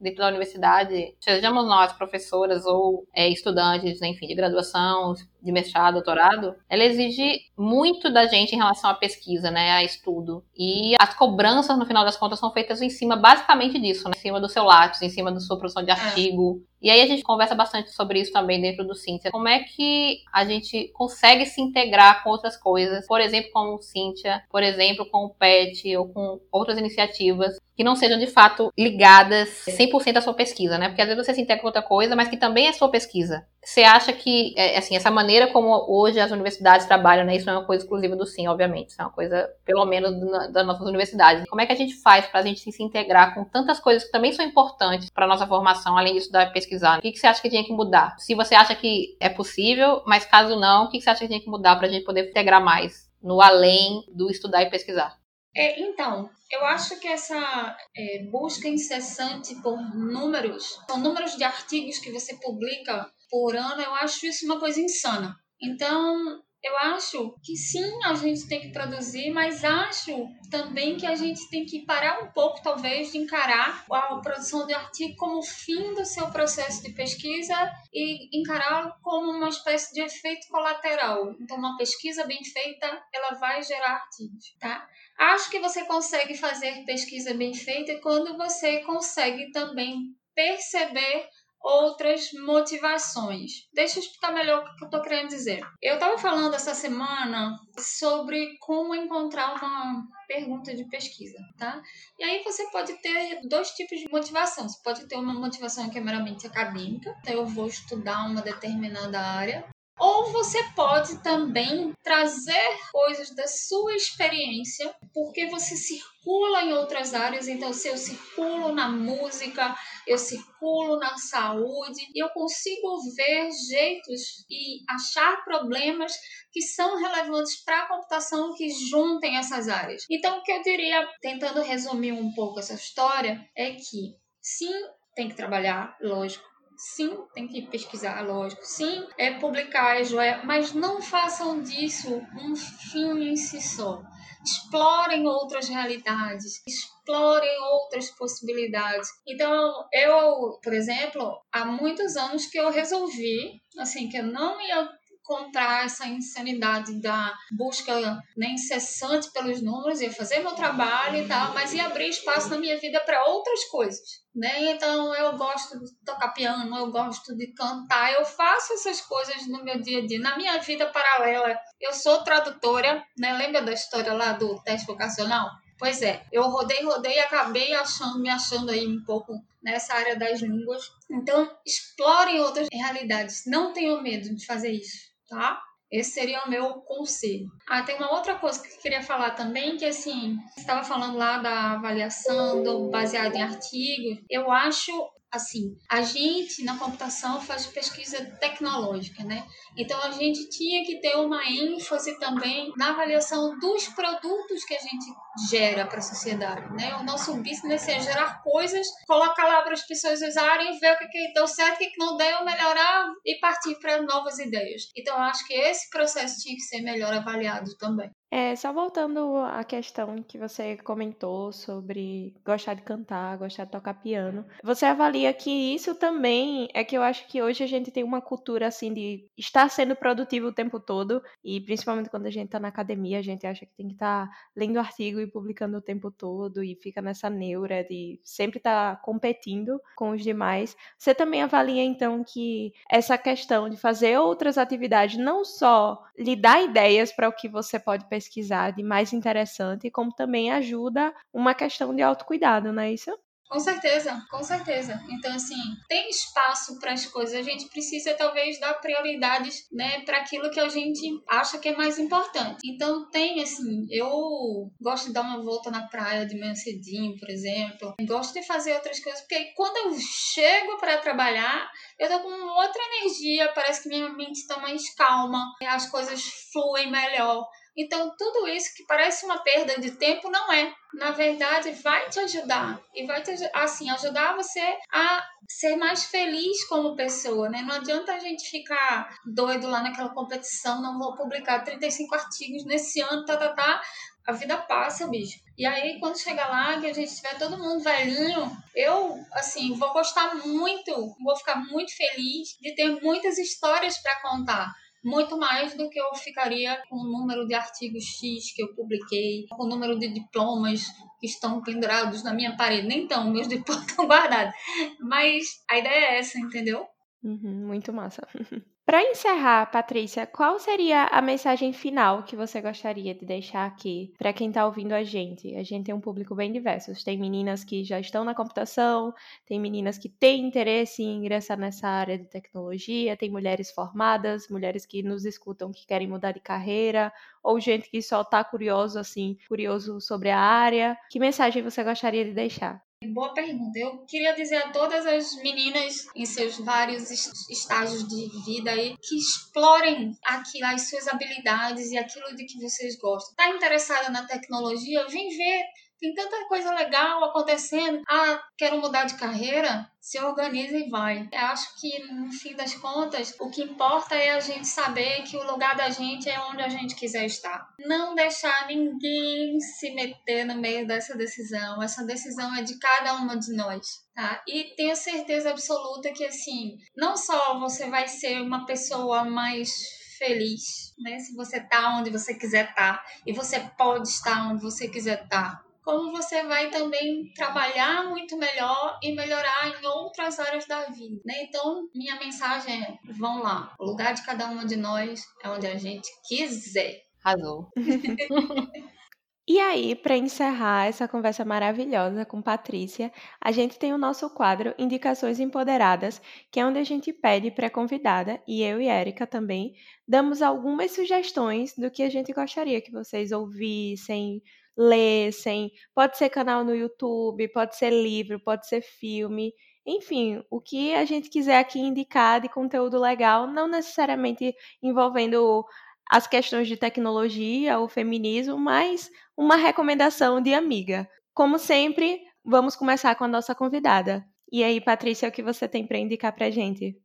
dentro 0.00 0.18
da 0.18 0.28
universidade, 0.28 1.16
sejamos 1.18 1.66
nós 1.66 1.92
professoras 1.92 2.64
ou 2.64 3.04
é, 3.12 3.28
estudantes, 3.28 4.00
enfim, 4.00 4.28
de 4.28 4.36
graduação, 4.36 5.14
de 5.42 5.50
mestrado, 5.50 5.94
doutorado, 5.94 6.54
ela 6.68 6.84
exige 6.84 7.40
muito 7.58 8.12
da 8.12 8.26
gente 8.26 8.54
em 8.54 8.58
relação 8.58 8.90
à 8.90 8.94
pesquisa, 8.94 9.50
né, 9.50 9.72
a 9.72 9.82
estudo. 9.82 10.44
E 10.56 10.94
as 10.98 11.14
cobranças, 11.14 11.76
no 11.76 11.86
final 11.86 12.04
das 12.04 12.16
contas, 12.16 12.38
são 12.38 12.52
feitas 12.52 12.80
em 12.80 12.88
cima 12.88 13.16
basicamente 13.16 13.78
disso, 13.78 14.08
né, 14.08 14.14
em 14.16 14.20
cima 14.20 14.40
do 14.40 14.48
seu 14.48 14.64
lápis, 14.64 15.02
em 15.02 15.10
cima 15.10 15.32
da 15.32 15.40
sua 15.40 15.58
produção 15.58 15.82
de 15.82 15.90
é. 15.90 15.94
artigo. 15.94 16.62
E 16.80 16.90
aí 16.90 17.00
a 17.00 17.06
gente 17.06 17.22
conversa 17.22 17.54
bastante 17.54 17.92
sobre 17.92 18.20
isso 18.20 18.32
também 18.32 18.60
dentro 18.60 18.84
do 18.84 18.94
Cíntia. 18.94 19.30
Como 19.30 19.46
é 19.46 19.60
que 19.60 20.18
a 20.32 20.44
gente 20.44 20.88
consegue 20.94 21.46
se 21.46 21.60
integrar 21.60 22.24
com 22.24 22.30
outras 22.30 22.56
coisas, 22.56 23.06
por 23.06 23.20
exemplo, 23.20 23.50
com 23.52 23.76
o 23.76 23.80
Cíntia, 23.80 24.42
por 24.50 24.62
exemplo, 24.62 25.06
com 25.08 25.26
o 25.26 25.30
PET 25.30 25.96
ou 25.96 26.08
com 26.08 26.40
outras 26.50 26.78
iniciativas 26.78 27.56
que 27.76 27.84
não 27.84 27.96
sejam 27.96 28.18
de 28.18 28.26
fato 28.26 28.72
ligadas 28.76 29.64
100% 29.66 30.16
à 30.16 30.20
sua 30.20 30.34
pesquisa, 30.34 30.76
né? 30.76 30.88
Porque 30.88 31.02
às 31.02 31.08
vezes 31.08 31.24
você 31.24 31.34
se 31.34 31.40
integra 31.40 31.62
com 31.62 31.68
outra 31.68 31.82
coisa, 31.82 32.14
mas 32.16 32.28
que 32.28 32.36
também 32.36 32.66
é 32.66 32.72
sua 32.72 32.90
pesquisa. 32.90 33.46
Você 33.64 33.84
acha 33.84 34.12
que, 34.12 34.52
é, 34.56 34.76
assim, 34.76 34.96
essa 34.96 35.10
maneira 35.10 35.46
como 35.46 35.70
hoje 35.88 36.18
as 36.18 36.32
universidades 36.32 36.84
trabalham, 36.86 37.24
né? 37.24 37.36
Isso 37.36 37.46
não 37.46 37.54
é 37.54 37.58
uma 37.58 37.64
coisa 37.64 37.84
exclusiva 37.84 38.16
do 38.16 38.26
SIM, 38.26 38.48
obviamente. 38.48 38.90
Isso 38.90 39.00
é 39.00 39.04
uma 39.04 39.12
coisa, 39.12 39.48
pelo 39.64 39.84
menos, 39.84 40.10
das 40.52 40.66
nossas 40.66 40.84
universidades. 40.84 41.48
Como 41.48 41.60
é 41.60 41.66
que 41.66 41.72
a 41.72 41.76
gente 41.76 41.94
faz 41.94 42.26
para 42.26 42.40
a 42.40 42.42
gente 42.42 42.70
se 42.72 42.82
integrar 42.82 43.34
com 43.34 43.44
tantas 43.44 43.78
coisas 43.78 44.04
que 44.04 44.10
também 44.10 44.32
são 44.32 44.44
importantes 44.44 45.08
para 45.10 45.28
nossa 45.28 45.46
formação, 45.46 45.96
além 45.96 46.14
de 46.14 46.18
estudar 46.18 46.48
e 46.48 46.52
pesquisar? 46.52 46.98
O 46.98 47.02
que, 47.02 47.12
que 47.12 47.18
você 47.18 47.26
acha 47.28 47.40
que 47.40 47.50
tinha 47.50 47.64
que 47.64 47.72
mudar? 47.72 48.16
Se 48.18 48.34
você 48.34 48.56
acha 48.56 48.74
que 48.74 49.16
é 49.20 49.28
possível, 49.28 50.02
mas 50.06 50.26
caso 50.26 50.58
não, 50.58 50.86
o 50.86 50.88
que, 50.88 50.98
que 50.98 51.04
você 51.04 51.10
acha 51.10 51.20
que 51.20 51.28
tinha 51.28 51.40
que 51.40 51.50
mudar 51.50 51.76
para 51.76 51.86
a 51.86 51.90
gente 51.90 52.04
poder 52.04 52.30
integrar 52.30 52.62
mais 52.62 53.08
no 53.22 53.40
além 53.40 54.02
do 54.12 54.28
estudar 54.28 54.62
e 54.62 54.70
pesquisar? 54.70 55.21
É, 55.54 55.80
então, 55.80 56.30
eu 56.50 56.64
acho 56.64 56.98
que 56.98 57.06
essa 57.06 57.76
é, 57.96 58.24
busca 58.30 58.68
incessante 58.68 59.54
por 59.62 59.78
números, 59.94 60.78
são 60.88 60.98
números 60.98 61.36
de 61.36 61.44
artigos 61.44 61.98
que 61.98 62.10
você 62.10 62.36
publica 62.36 63.10
por 63.30 63.54
ano, 63.54 63.82
eu 63.82 63.94
acho 63.94 64.26
isso 64.26 64.46
uma 64.46 64.58
coisa 64.58 64.80
insana. 64.80 65.36
Então, 65.62 66.42
eu 66.62 66.78
acho 66.78 67.34
que 67.42 67.56
sim, 67.56 68.02
a 68.04 68.14
gente 68.14 68.46
tem 68.46 68.60
que 68.60 68.70
produzir, 68.70 69.30
mas 69.30 69.64
acho 69.64 70.28
também 70.48 70.96
que 70.96 71.06
a 71.06 71.16
gente 71.16 71.48
tem 71.50 71.66
que 71.66 71.84
parar 71.84 72.22
um 72.22 72.28
pouco, 72.28 72.62
talvez, 72.62 73.10
de 73.10 73.18
encarar 73.18 73.84
a 73.90 74.16
produção 74.18 74.64
de 74.66 74.72
artigo 74.72 75.16
como 75.16 75.42
fim 75.42 75.92
do 75.94 76.04
seu 76.04 76.30
processo 76.30 76.82
de 76.82 76.92
pesquisa 76.92 77.54
e 77.92 78.38
encará-lo 78.38 78.92
como 79.02 79.32
uma 79.32 79.48
espécie 79.48 79.92
de 79.92 80.02
efeito 80.02 80.46
colateral. 80.48 81.34
Então, 81.40 81.56
uma 81.56 81.76
pesquisa 81.76 82.24
bem 82.26 82.44
feita, 82.44 83.02
ela 83.12 83.34
vai 83.38 83.60
gerar 83.62 83.94
artigos, 83.94 84.54
tá? 84.60 84.86
Acho 85.18 85.50
que 85.50 85.58
você 85.58 85.84
consegue 85.84 86.36
fazer 86.36 86.84
pesquisa 86.84 87.34
bem 87.34 87.54
feita 87.54 87.98
quando 88.00 88.36
você 88.36 88.80
consegue 88.80 89.50
também 89.50 90.14
perceber 90.34 91.28
outras 91.62 92.32
motivações. 92.32 93.68
Deixa 93.72 93.98
eu 93.98 94.02
explicar 94.02 94.32
melhor 94.32 94.62
o 94.62 94.76
que 94.76 94.84
eu 94.84 94.86
estou 94.86 95.02
querendo 95.02 95.28
dizer. 95.28 95.60
Eu 95.80 95.94
estava 95.94 96.18
falando 96.18 96.54
essa 96.54 96.74
semana 96.74 97.56
sobre 97.78 98.56
como 98.60 98.94
encontrar 98.94 99.54
uma 99.54 100.04
pergunta 100.26 100.74
de 100.74 100.84
pesquisa, 100.88 101.38
tá? 101.56 101.80
E 102.18 102.24
aí 102.24 102.42
você 102.42 102.68
pode 102.70 102.94
ter 103.00 103.40
dois 103.48 103.70
tipos 103.70 103.98
de 103.98 104.10
motivação. 104.10 104.68
Você 104.68 104.82
pode 104.82 105.06
ter 105.06 105.16
uma 105.16 105.34
motivação 105.34 105.88
que 105.88 105.98
é 105.98 106.00
meramente 106.00 106.46
acadêmica, 106.46 107.14
então 107.20 107.34
eu 107.34 107.46
vou 107.46 107.66
estudar 107.66 108.26
uma 108.26 108.42
determinada 108.42 109.20
área, 109.20 109.64
ou 110.02 110.32
você 110.32 110.60
pode 110.74 111.22
também 111.22 111.94
trazer 112.02 112.76
coisas 112.90 113.30
da 113.36 113.46
sua 113.46 113.94
experiência, 113.94 114.92
porque 115.14 115.46
você 115.46 115.76
circula 115.76 116.62
em 116.62 116.72
outras 116.72 117.14
áreas. 117.14 117.46
Então, 117.46 117.72
se 117.72 117.86
eu 117.86 117.96
circulo 117.96 118.74
na 118.74 118.88
música, 118.88 119.76
eu 120.04 120.18
circulo 120.18 120.98
na 120.98 121.16
saúde, 121.16 122.04
eu 122.16 122.28
consigo 122.30 122.98
ver 123.14 123.48
jeitos 123.68 124.44
e 124.50 124.82
achar 124.88 125.44
problemas 125.44 126.12
que 126.50 126.62
são 126.62 126.96
relevantes 126.96 127.62
para 127.64 127.82
a 127.82 127.86
computação 127.86 128.56
que 128.56 128.68
juntem 128.70 129.36
essas 129.36 129.68
áreas. 129.68 130.04
Então, 130.10 130.38
o 130.38 130.42
que 130.42 130.50
eu 130.50 130.62
diria, 130.62 131.08
tentando 131.20 131.62
resumir 131.62 132.10
um 132.10 132.34
pouco 132.34 132.58
essa 132.58 132.74
história, 132.74 133.48
é 133.56 133.70
que 133.70 134.16
sim, 134.40 134.74
tem 135.14 135.28
que 135.28 135.36
trabalhar, 135.36 135.96
lógico, 136.00 136.51
Sim, 136.84 137.16
tem 137.32 137.46
que 137.46 137.62
pesquisar, 137.68 138.22
lógico. 138.22 138.60
Sim, 138.64 139.06
é 139.16 139.38
publicar, 139.38 140.00
é 140.00 140.04
joia, 140.04 140.42
mas 140.44 140.74
não 140.74 141.00
façam 141.00 141.62
disso 141.62 142.20
um 142.36 142.56
fim 142.56 143.30
em 143.30 143.36
si 143.36 143.62
só. 143.62 144.02
Explorem 144.44 145.24
outras 145.24 145.68
realidades, 145.68 146.60
explorem 146.66 147.56
outras 147.60 148.10
possibilidades. 148.10 149.08
Então, 149.24 149.86
eu, 149.92 150.58
por 150.60 150.72
exemplo, 150.72 151.40
há 151.52 151.64
muitos 151.64 152.16
anos 152.16 152.46
que 152.46 152.58
eu 152.58 152.68
resolvi, 152.68 153.62
assim, 153.78 154.08
que 154.08 154.16
eu 154.16 154.24
não 154.24 154.60
ia 154.60 154.90
encontrar 155.22 155.84
essa 155.84 156.06
insanidade 156.06 157.00
da 157.00 157.32
busca 157.50 157.94
né, 158.36 158.48
incessante 158.48 159.30
pelos 159.32 159.62
números, 159.62 160.00
ia 160.00 160.12
fazer 160.12 160.40
meu 160.40 160.52
trabalho 160.52 161.18
e 161.18 161.28
tal, 161.28 161.54
mas 161.54 161.72
ia 161.72 161.86
abrir 161.86 162.08
espaço 162.08 162.50
na 162.50 162.58
minha 162.58 162.78
vida 162.78 163.00
para 163.00 163.24
outras 163.26 163.64
coisas. 163.66 164.22
Né? 164.34 164.72
Então 164.72 165.14
eu 165.14 165.36
gosto 165.36 165.78
de 165.78 165.94
tocar 166.04 166.28
piano, 166.28 166.76
eu 166.76 166.90
gosto 166.90 167.36
de 167.36 167.48
cantar, 167.54 168.12
eu 168.12 168.24
faço 168.24 168.72
essas 168.72 169.00
coisas 169.00 169.46
no 169.46 169.62
meu 169.62 169.80
dia 169.80 169.98
a 169.98 170.06
dia. 170.06 170.18
Na 170.18 170.36
minha 170.36 170.58
vida 170.58 170.86
paralela, 170.86 171.56
eu 171.80 171.92
sou 171.92 172.22
tradutora, 172.24 173.04
né? 173.18 173.32
Lembra 173.34 173.62
da 173.62 173.72
história 173.72 174.12
lá 174.12 174.32
do 174.32 174.58
teste 174.62 174.86
vocacional? 174.86 175.50
Pois 175.78 176.00
é, 176.00 176.24
eu 176.30 176.42
rodei, 176.44 176.82
rodei 176.84 177.16
e 177.16 177.18
acabei 177.18 177.74
achando, 177.74 178.20
me 178.20 178.30
achando 178.30 178.70
aí 178.70 178.86
um 178.86 179.02
pouco 179.04 179.32
nessa 179.62 179.94
área 179.94 180.16
das 180.16 180.40
línguas. 180.40 180.90
Então, 181.10 181.50
explorem 181.66 182.40
outras 182.40 182.68
realidades. 182.72 183.42
Não 183.46 183.72
tenham 183.72 184.02
medo 184.02 184.34
de 184.34 184.46
fazer 184.46 184.70
isso, 184.70 185.11
tá? 185.32 185.62
Esse 185.90 186.12
seria 186.12 186.42
o 186.44 186.50
meu 186.50 186.80
conselho. 186.82 187.50
Ah, 187.68 187.82
tem 187.82 187.96
uma 187.96 188.12
outra 188.12 188.34
coisa 188.36 188.62
que 188.62 188.68
eu 188.68 188.80
queria 188.80 189.02
falar 189.02 189.32
também, 189.32 189.76
que 189.76 189.84
assim, 189.84 190.38
estava 190.56 190.82
falando 190.82 191.18
lá 191.18 191.38
da 191.38 191.72
avaliação 191.72 192.62
do 192.62 192.88
baseado 192.88 193.34
em 193.34 193.42
artigos. 193.42 194.24
Eu 194.30 194.50
acho 194.50 194.92
assim, 195.32 195.76
a 195.88 196.02
gente 196.02 196.62
na 196.62 196.78
computação 196.78 197.40
faz 197.40 197.66
pesquisa 197.66 198.22
tecnológica, 198.38 199.24
né? 199.24 199.46
Então 199.76 199.98
a 200.02 200.10
gente 200.10 200.48
tinha 200.50 200.84
que 200.84 201.00
ter 201.00 201.16
uma 201.16 201.42
ênfase 201.48 202.18
também 202.18 202.70
na 202.76 202.90
avaliação 202.90 203.58
dos 203.58 203.88
produtos 203.88 204.64
que 204.64 204.74
a 204.74 204.78
gente 204.78 205.06
gera 205.48 205.86
para 205.86 205.98
a 205.98 206.02
sociedade, 206.02 206.70
né? 206.74 206.94
O 206.96 207.04
nosso 207.04 207.34
business 207.36 207.88
é 207.88 207.98
gerar 208.00 208.42
coisas, 208.42 208.86
colocar 209.06 209.46
lá 209.46 209.62
para 209.62 209.72
as 209.72 209.86
pessoas 209.86 210.20
usarem, 210.20 210.78
ver 210.78 210.92
o 210.92 210.98
que, 210.98 211.08
que 211.08 211.32
deu 211.32 211.48
certo, 211.48 211.76
o 211.76 211.78
que, 211.78 211.90
que 211.90 211.98
não 211.98 212.16
deu, 212.16 212.44
melhorar 212.44 213.10
e 213.24 213.40
partir 213.40 213.74
para 213.76 214.02
novas 214.02 214.38
ideias. 214.38 214.82
Então 214.94 215.16
eu 215.16 215.22
acho 215.22 215.46
que 215.46 215.54
esse 215.54 215.88
processo 215.88 216.40
tinha 216.42 216.54
que 216.54 216.62
ser 216.62 216.82
melhor 216.82 217.12
avaliado 217.14 217.74
também. 217.78 218.10
É, 218.34 218.56
só 218.56 218.72
voltando 218.72 219.36
à 219.36 219.62
questão 219.62 220.22
que 220.22 220.38
você 220.38 220.78
comentou 220.78 221.52
sobre 221.52 222.34
gostar 222.42 222.72
de 222.72 222.80
cantar, 222.80 223.36
gostar 223.36 223.66
de 223.66 223.72
tocar 223.72 223.92
piano. 223.92 224.46
Você 224.64 224.86
avalia 224.86 225.34
que 225.34 225.50
isso 225.50 225.94
também 225.94 226.66
é 226.72 226.82
que 226.82 226.96
eu 226.96 227.02
acho 227.02 227.28
que 227.28 227.42
hoje 227.42 227.62
a 227.62 227.66
gente 227.66 227.90
tem 227.90 228.02
uma 228.02 228.22
cultura 228.22 228.68
assim 228.68 228.94
de 228.94 229.28
estar 229.36 229.68
sendo 229.68 229.94
produtivo 229.94 230.46
o 230.46 230.52
tempo 230.52 230.80
todo, 230.80 231.22
e 231.44 231.60
principalmente 231.60 232.08
quando 232.08 232.24
a 232.24 232.30
gente 232.30 232.46
está 232.46 232.58
na 232.58 232.68
academia, 232.68 233.18
a 233.18 233.22
gente 233.22 233.46
acha 233.46 233.66
que 233.66 233.74
tem 233.74 233.88
que 233.88 233.92
estar 233.92 234.26
tá 234.26 234.34
lendo 234.56 234.78
artigo 234.78 235.20
e 235.20 235.26
publicando 235.26 235.76
o 235.76 235.82
tempo 235.82 236.10
todo 236.10 236.64
e 236.64 236.74
fica 236.76 237.02
nessa 237.02 237.28
neura 237.28 237.84
de 237.84 238.18
sempre 238.24 238.56
estar 238.56 238.96
tá 238.96 239.02
competindo 239.02 239.78
com 239.94 240.12
os 240.12 240.22
demais. 240.22 240.74
Você 240.96 241.14
também 241.14 241.42
avalia 241.42 241.84
então 241.84 242.24
que 242.24 242.72
essa 242.90 243.18
questão 243.18 243.68
de 243.68 243.76
fazer 243.76 244.18
outras 244.18 244.56
atividades 244.56 245.18
não 245.18 245.44
só 245.44 246.02
lhe 246.18 246.34
dá 246.34 246.62
ideias 246.62 247.12
para 247.12 247.28
o 247.28 247.32
que 247.32 247.46
você 247.46 247.78
pode 247.78 248.06
pesquisar 248.22 248.70
de 248.70 248.82
mais 248.82 249.12
interessante, 249.12 249.90
como 249.90 250.14
também 250.14 250.52
ajuda 250.52 251.12
uma 251.32 251.54
questão 251.54 251.94
de 251.94 252.02
autocuidado, 252.02 252.72
não 252.72 252.82
é 252.82 252.92
isso? 252.92 253.10
Com 253.52 253.60
certeza, 253.60 254.18
com 254.30 254.42
certeza. 254.42 254.98
Então, 255.10 255.34
assim, 255.34 255.60
tem 255.86 256.08
espaço 256.08 256.78
para 256.78 256.94
as 256.94 257.04
coisas. 257.04 257.34
A 257.34 257.42
gente 257.42 257.68
precisa, 257.68 258.14
talvez, 258.14 258.58
dar 258.58 258.72
prioridades, 258.80 259.66
né, 259.70 260.00
para 260.06 260.16
aquilo 260.16 260.50
que 260.50 260.58
a 260.58 260.70
gente 260.70 261.02
acha 261.28 261.58
que 261.58 261.68
é 261.68 261.76
mais 261.76 261.98
importante. 261.98 262.60
Então, 262.64 263.10
tem, 263.10 263.42
assim, 263.42 263.86
eu 263.90 264.72
gosto 264.80 265.08
de 265.08 265.12
dar 265.12 265.20
uma 265.20 265.42
volta 265.42 265.70
na 265.70 265.86
praia 265.86 266.24
de 266.24 266.38
manhã 266.40 266.54
cedinho, 266.54 267.14
por 267.18 267.28
exemplo. 267.28 267.94
Gosto 268.06 268.32
de 268.32 268.46
fazer 268.46 268.72
outras 268.72 268.98
coisas, 269.00 269.20
porque 269.20 269.52
quando 269.54 269.76
eu 269.76 269.98
chego 270.00 270.78
para 270.78 270.96
trabalhar, 270.96 271.70
eu 271.98 272.08
tô 272.08 272.20
com 272.20 272.30
outra 272.30 272.82
energia, 272.96 273.52
parece 273.54 273.82
que 273.82 273.90
minha 273.90 274.08
mente 274.08 274.38
está 274.38 274.56
mais 274.60 274.94
calma, 274.94 275.44
as 275.66 275.90
coisas 275.90 276.22
fluem 276.50 276.90
melhor. 276.90 277.46
Então, 277.76 278.14
tudo 278.18 278.46
isso 278.48 278.74
que 278.74 278.84
parece 278.84 279.24
uma 279.24 279.38
perda 279.38 279.80
de 279.80 279.92
tempo 279.92 280.30
não 280.30 280.52
é. 280.52 280.74
Na 280.94 281.10
verdade, 281.10 281.70
vai 281.72 282.08
te 282.10 282.20
ajudar 282.20 282.78
e 282.94 283.06
vai 283.06 283.22
te 283.22 283.32
assim 283.54 283.88
ajudar 283.90 284.36
você 284.36 284.60
a 284.92 285.26
ser 285.48 285.76
mais 285.76 286.04
feliz 286.04 286.64
como 286.68 286.96
pessoa, 286.96 287.48
né? 287.48 287.62
Não 287.62 287.76
adianta 287.76 288.12
a 288.12 288.18
gente 288.18 288.50
ficar 288.50 289.08
doido 289.24 289.68
lá 289.68 289.82
naquela 289.82 290.10
competição, 290.10 290.82
não 290.82 290.98
vou 290.98 291.16
publicar 291.16 291.64
35 291.64 292.14
artigos 292.14 292.64
nesse 292.66 293.00
ano, 293.00 293.24
tá, 293.24 293.36
tá, 293.38 293.54
tá. 293.54 293.82
A 294.26 294.32
vida 294.32 294.56
passa, 294.56 295.08
bicho. 295.08 295.40
E 295.58 295.66
aí, 295.66 295.98
quando 295.98 296.18
chegar 296.18 296.48
lá, 296.48 296.78
que 296.78 296.86
a 296.86 296.92
gente 296.92 297.14
tiver 297.14 297.36
todo 297.38 297.58
mundo 297.58 297.82
velhinho, 297.82 298.56
eu, 298.74 299.18
assim, 299.32 299.74
vou 299.74 299.92
gostar 299.92 300.34
muito, 300.36 300.92
vou 301.22 301.36
ficar 301.36 301.56
muito 301.56 301.96
feliz 301.96 302.56
de 302.60 302.74
ter 302.74 303.00
muitas 303.02 303.36
histórias 303.38 303.98
para 303.98 304.20
contar 304.22 304.72
muito 305.04 305.36
mais 305.36 305.76
do 305.76 305.88
que 305.90 306.00
eu 306.00 306.14
ficaria 306.14 306.80
com 306.88 306.96
o 306.96 307.10
número 307.10 307.46
de 307.46 307.54
artigos 307.54 308.04
X 308.04 308.52
que 308.54 308.62
eu 308.62 308.74
publiquei, 308.74 309.46
com 309.50 309.64
o 309.64 309.68
número 309.68 309.98
de 309.98 310.08
diplomas 310.08 310.86
que 311.18 311.26
estão 311.26 311.62
pendurados 311.62 312.22
na 312.22 312.32
minha 312.32 312.56
parede. 312.56 312.86
Nem 312.86 313.04
então, 313.04 313.30
meus 313.30 313.48
diplomas 313.48 313.86
estão 313.86 314.06
guardados. 314.06 314.54
Mas 315.00 315.62
a 315.70 315.78
ideia 315.78 316.14
é 316.14 316.18
essa, 316.18 316.38
entendeu? 316.38 316.86
Uhum, 317.22 317.66
muito 317.66 317.92
massa. 317.92 318.26
Para 318.84 319.02
encerrar, 319.02 319.70
Patrícia, 319.70 320.26
qual 320.26 320.58
seria 320.58 321.04
a 321.06 321.22
mensagem 321.22 321.72
final 321.72 322.24
que 322.24 322.34
você 322.34 322.60
gostaria 322.60 323.14
de 323.14 323.24
deixar 323.24 323.64
aqui 323.64 324.12
para 324.18 324.32
quem 324.32 324.48
está 324.48 324.66
ouvindo 324.66 324.92
a 324.92 325.04
gente? 325.04 325.54
A 325.56 325.62
gente 325.62 325.86
tem 325.86 325.94
um 325.94 326.00
público 326.00 326.34
bem 326.34 326.52
diverso. 326.52 326.92
Tem 327.04 327.16
meninas 327.16 327.62
que 327.64 327.84
já 327.84 328.00
estão 328.00 328.24
na 328.24 328.34
computação, 328.34 329.14
tem 329.46 329.60
meninas 329.60 329.98
que 329.98 330.08
têm 330.08 330.46
interesse 330.46 331.02
em 331.02 331.18
ingressar 331.18 331.56
nessa 331.58 331.88
área 331.88 332.18
de 332.18 332.24
tecnologia, 332.24 333.16
tem 333.16 333.30
mulheres 333.30 333.70
formadas, 333.70 334.48
mulheres 334.48 334.84
que 334.84 335.00
nos 335.02 335.24
escutam 335.24 335.70
que 335.72 335.86
querem 335.86 336.08
mudar 336.08 336.32
de 336.32 336.40
carreira, 336.40 337.12
ou 337.42 337.60
gente 337.60 337.88
que 337.88 338.02
só 338.02 338.22
está 338.22 338.42
curioso 338.44 338.98
assim, 338.98 339.38
curioso 339.48 340.00
sobre 340.00 340.30
a 340.30 340.38
área. 340.40 340.98
Que 341.08 341.20
mensagem 341.20 341.62
você 341.62 341.84
gostaria 341.84 342.24
de 342.24 342.32
deixar? 342.32 342.82
Boa 343.08 343.34
pergunta. 343.34 343.78
Eu 343.78 344.04
queria 344.06 344.34
dizer 344.34 344.56
a 344.56 344.70
todas 344.70 345.04
as 345.06 345.34
meninas 345.42 346.06
em 346.14 346.24
seus 346.24 346.58
vários 346.58 347.10
estágios 347.48 348.06
de 348.06 348.28
vida 348.44 348.70
aí 348.70 348.96
que 349.02 349.16
explorem 349.16 350.16
aqui 350.24 350.62
as 350.62 350.88
suas 350.88 351.08
habilidades 351.08 351.90
e 351.90 351.98
aquilo 351.98 352.34
de 352.36 352.44
que 352.44 352.60
vocês 352.60 352.96
gostam. 352.96 353.34
Tá 353.34 353.48
interessada 353.48 354.08
na 354.10 354.26
tecnologia? 354.26 355.06
Vem 355.08 355.36
ver 355.36 355.64
tem 356.02 356.12
tanta 356.14 356.48
coisa 356.48 356.74
legal 356.74 357.22
acontecendo. 357.22 358.02
Ah, 358.08 358.42
quero 358.58 358.80
mudar 358.80 359.04
de 359.04 359.14
carreira? 359.14 359.88
Se 360.00 360.18
organiza 360.18 360.76
e 360.76 360.90
vai. 360.90 361.28
Eu 361.30 361.38
acho 361.38 361.80
que, 361.80 361.96
no 362.12 362.32
fim 362.32 362.56
das 362.56 362.74
contas, 362.74 363.36
o 363.38 363.48
que 363.48 363.62
importa 363.62 364.16
é 364.16 364.32
a 364.32 364.40
gente 364.40 364.66
saber 364.66 365.22
que 365.22 365.36
o 365.36 365.46
lugar 365.46 365.76
da 365.76 365.90
gente 365.90 366.28
é 366.28 366.40
onde 366.40 366.60
a 366.60 366.68
gente 366.68 366.96
quiser 366.96 367.24
estar. 367.24 367.68
Não 367.78 368.16
deixar 368.16 368.66
ninguém 368.66 369.60
se 369.60 369.94
meter 369.94 370.44
no 370.44 370.56
meio 370.56 370.88
dessa 370.88 371.16
decisão. 371.16 371.80
Essa 371.80 372.04
decisão 372.04 372.52
é 372.56 372.62
de 372.62 372.80
cada 372.80 373.14
uma 373.14 373.38
de 373.38 373.54
nós. 373.54 374.02
Tá? 374.12 374.42
E 374.48 374.74
tenho 374.74 374.96
certeza 374.96 375.50
absoluta 375.50 376.10
que, 376.10 376.24
assim, 376.24 376.78
não 376.96 377.16
só 377.16 377.60
você 377.60 377.88
vai 377.88 378.08
ser 378.08 378.40
uma 378.40 378.66
pessoa 378.66 379.24
mais 379.24 379.70
feliz, 380.18 380.94
né? 380.98 381.20
Se 381.20 381.32
você 381.36 381.60
tá 381.60 381.96
onde 381.96 382.10
você 382.10 382.34
quiser 382.34 382.70
estar 382.70 382.98
tá, 382.98 383.04
e 383.24 383.32
você 383.32 383.60
pode 383.78 384.08
estar 384.08 384.50
onde 384.50 384.62
você 384.62 384.88
quiser 384.88 385.22
estar. 385.22 385.62
Tá 385.62 385.71
como 385.82 386.12
você 386.12 386.42
vai 386.44 386.70
também 386.70 387.32
trabalhar 387.34 388.08
muito 388.08 388.36
melhor 388.36 388.98
e 389.02 389.12
melhorar 389.14 389.68
em 389.68 389.86
outras 389.86 390.38
áreas 390.38 390.66
da 390.66 390.86
vida. 390.86 391.20
Né? 391.24 391.44
Então, 391.44 391.88
minha 391.94 392.18
mensagem 392.18 392.82
é: 392.82 392.98
vão 393.12 393.42
lá, 393.42 393.74
o 393.78 393.84
lugar 393.84 394.14
de 394.14 394.24
cada 394.24 394.46
uma 394.46 394.64
de 394.64 394.76
nós 394.76 395.22
é 395.42 395.48
onde 395.48 395.66
a 395.66 395.76
gente 395.76 396.08
quiser. 396.26 397.02
Arrasou. 397.24 397.68
E 399.46 399.58
aí, 399.58 399.96
para 399.96 400.16
encerrar 400.16 400.86
essa 400.86 401.08
conversa 401.08 401.44
maravilhosa 401.44 402.24
com 402.24 402.40
Patrícia, 402.40 403.10
a 403.40 403.50
gente 403.50 403.76
tem 403.76 403.92
o 403.92 403.98
nosso 403.98 404.30
quadro 404.30 404.72
Indicações 404.78 405.40
Empoderadas, 405.40 406.22
que 406.48 406.60
é 406.60 406.64
onde 406.64 406.78
a 406.78 406.84
gente 406.84 407.12
pede 407.12 407.50
para 407.50 407.66
a 407.66 407.70
convidada, 407.70 408.40
e 408.46 408.62
eu 408.62 408.80
e 408.80 408.86
Érica 408.86 409.26
também, 409.26 409.74
damos 410.06 410.42
algumas 410.42 410.92
sugestões 410.92 411.74
do 411.76 411.90
que 411.90 412.04
a 412.04 412.08
gente 412.08 412.32
gostaria 412.32 412.80
que 412.80 412.92
vocês 412.92 413.32
ouvissem, 413.32 414.40
lessem. 414.76 415.70
Pode 415.94 416.16
ser 416.16 416.30
canal 416.30 416.64
no 416.64 416.74
YouTube, 416.74 417.48
pode 417.48 417.76
ser 417.76 417.90
livro, 417.90 418.40
pode 418.40 418.66
ser 418.66 418.82
filme. 418.82 419.52
Enfim, 419.86 420.42
o 420.50 420.60
que 420.60 420.94
a 420.94 421.04
gente 421.04 421.28
quiser 421.28 421.58
aqui 421.58 421.78
indicar 421.78 422.40
de 422.40 422.48
conteúdo 422.48 422.98
legal, 423.00 423.46
não 423.46 423.66
necessariamente 423.66 424.54
envolvendo 424.82 425.64
as 426.08 426.26
questões 426.26 426.68
de 426.68 426.76
tecnologia 426.76 427.78
ou 427.78 427.88
feminismo, 427.88 428.56
mas 428.56 429.10
uma 429.36 429.56
recomendação 429.56 430.40
de 430.40 430.54
amiga. 430.54 431.08
Como 431.34 431.58
sempre, 431.58 432.20
vamos 432.44 432.76
começar 432.76 433.14
com 433.14 433.24
a 433.24 433.28
nossa 433.28 433.54
convidada. 433.54 434.24
E 434.50 434.62
aí, 434.62 434.80
Patrícia, 434.80 435.28
o 435.28 435.32
que 435.32 435.42
você 435.42 435.66
tem 435.66 435.86
para 435.86 435.98
indicar 435.98 436.32
para 436.34 436.50
gente? 436.50 436.96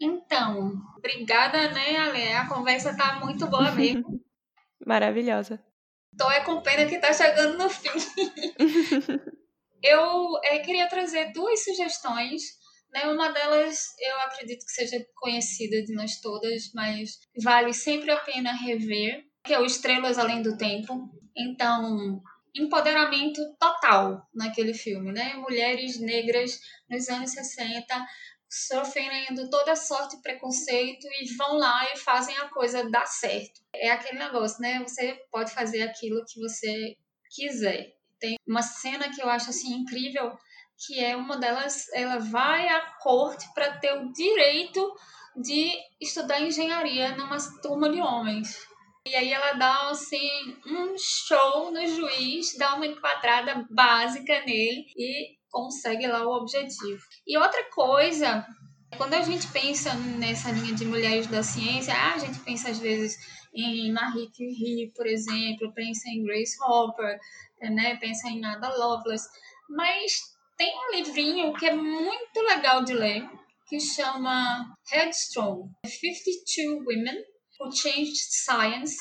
Então, 0.00 0.74
obrigada, 0.96 1.70
né, 1.72 1.96
Ale? 1.96 2.32
A 2.32 2.46
conversa 2.48 2.96
tá 2.96 3.18
muito 3.20 3.46
boa 3.48 3.72
mesmo. 3.72 4.22
Maravilhosa. 4.86 5.60
Tô 6.18 6.30
é 6.30 6.40
com 6.40 6.60
pena 6.60 6.86
que 6.86 6.98
tá 6.98 7.12
chegando 7.12 7.56
no 7.56 7.70
fim. 7.70 7.88
eu 9.82 10.38
é, 10.44 10.58
queria 10.58 10.88
trazer 10.88 11.32
duas 11.32 11.62
sugestões 11.64 12.42
Né? 12.92 13.04
Uma 13.04 13.30
delas 13.30 13.94
eu 14.00 14.20
acredito 14.22 14.66
que 14.66 14.72
seja 14.72 15.06
conhecida 15.14 15.82
de 15.82 15.94
nós 15.94 16.20
todas, 16.20 16.72
mas 16.74 17.20
vale 17.42 17.72
sempre 17.72 18.10
a 18.10 18.18
pena 18.18 18.52
rever, 18.52 19.24
que 19.44 19.54
é 19.54 19.60
o 19.60 19.64
Estrelas 19.64 20.18
Além 20.18 20.42
do 20.42 20.56
Tempo. 20.56 21.08
Então, 21.36 22.20
empoderamento 22.54 23.40
total 23.58 24.26
naquele 24.34 24.74
filme, 24.74 25.12
né? 25.12 25.34
Mulheres 25.34 26.00
negras 26.00 26.58
nos 26.90 27.08
anos 27.08 27.30
60 27.30 28.06
sofrendo 28.50 29.50
toda 29.50 29.76
sorte 29.76 30.16
de 30.16 30.22
preconceito 30.22 31.06
e 31.20 31.34
vão 31.36 31.58
lá 31.58 31.92
e 31.92 31.98
fazem 31.98 32.36
a 32.38 32.48
coisa 32.48 32.88
dar 32.90 33.06
certo. 33.06 33.60
É 33.74 33.90
aquele 33.90 34.18
negócio, 34.18 34.60
né? 34.60 34.80
Você 34.80 35.14
pode 35.30 35.52
fazer 35.52 35.82
aquilo 35.82 36.24
que 36.26 36.40
você 36.40 36.96
quiser. 37.30 37.94
Tem 38.18 38.36
uma 38.46 38.62
cena 38.62 39.10
que 39.10 39.22
eu 39.22 39.28
acho 39.28 39.50
assim 39.50 39.74
incrível, 39.74 40.36
que 40.86 41.02
é 41.02 41.16
uma 41.16 41.36
delas, 41.36 41.88
ela 41.92 42.18
vai 42.18 42.68
à 42.68 42.80
corte 43.00 43.46
para 43.52 43.78
ter 43.78 43.92
o 43.92 44.12
direito 44.12 44.94
de 45.36 45.72
estudar 46.00 46.40
engenharia 46.40 47.16
numa 47.16 47.36
turma 47.60 47.90
de 47.90 48.00
homens. 48.00 48.66
E 49.06 49.14
aí 49.14 49.32
ela 49.32 49.54
dá 49.54 49.88
assim 49.88 50.56
um 50.66 50.94
show 50.98 51.70
no 51.70 51.86
juiz, 51.86 52.56
dá 52.58 52.74
uma 52.74 52.86
enquadrada 52.86 53.66
básica 53.70 54.40
nele 54.44 54.86
e 54.96 55.37
consegue 55.58 56.06
lá 56.06 56.24
o 56.24 56.36
objetivo. 56.36 57.02
E 57.26 57.36
outra 57.36 57.64
coisa, 57.70 58.46
quando 58.96 59.14
a 59.14 59.22
gente 59.22 59.48
pensa 59.48 59.92
nessa 59.94 60.52
linha 60.52 60.72
de 60.72 60.84
mulheres 60.84 61.26
da 61.26 61.42
ciência, 61.42 61.92
a 61.92 62.16
gente 62.16 62.38
pensa 62.40 62.70
às 62.70 62.78
vezes 62.78 63.16
em 63.52 63.92
Marie 63.92 64.30
Curie, 64.36 64.92
por 64.94 65.06
exemplo, 65.06 65.72
pensa 65.74 66.08
em 66.08 66.22
Grace 66.22 66.56
Hopper, 66.62 67.18
né? 67.60 67.96
pensa 67.96 68.28
em 68.28 68.44
Ada 68.44 68.68
Lovelace, 68.76 69.28
mas 69.68 70.12
tem 70.56 70.72
um 70.76 70.92
livrinho 70.92 71.52
que 71.54 71.66
é 71.66 71.74
muito 71.74 72.40
legal 72.40 72.84
de 72.84 72.92
ler, 72.92 73.28
que 73.68 73.80
chama 73.80 74.76
Headstrong, 74.92 75.68
52 75.84 76.86
Women 76.86 77.24
Who 77.58 77.72
Changed 77.72 78.16
Science 78.16 78.96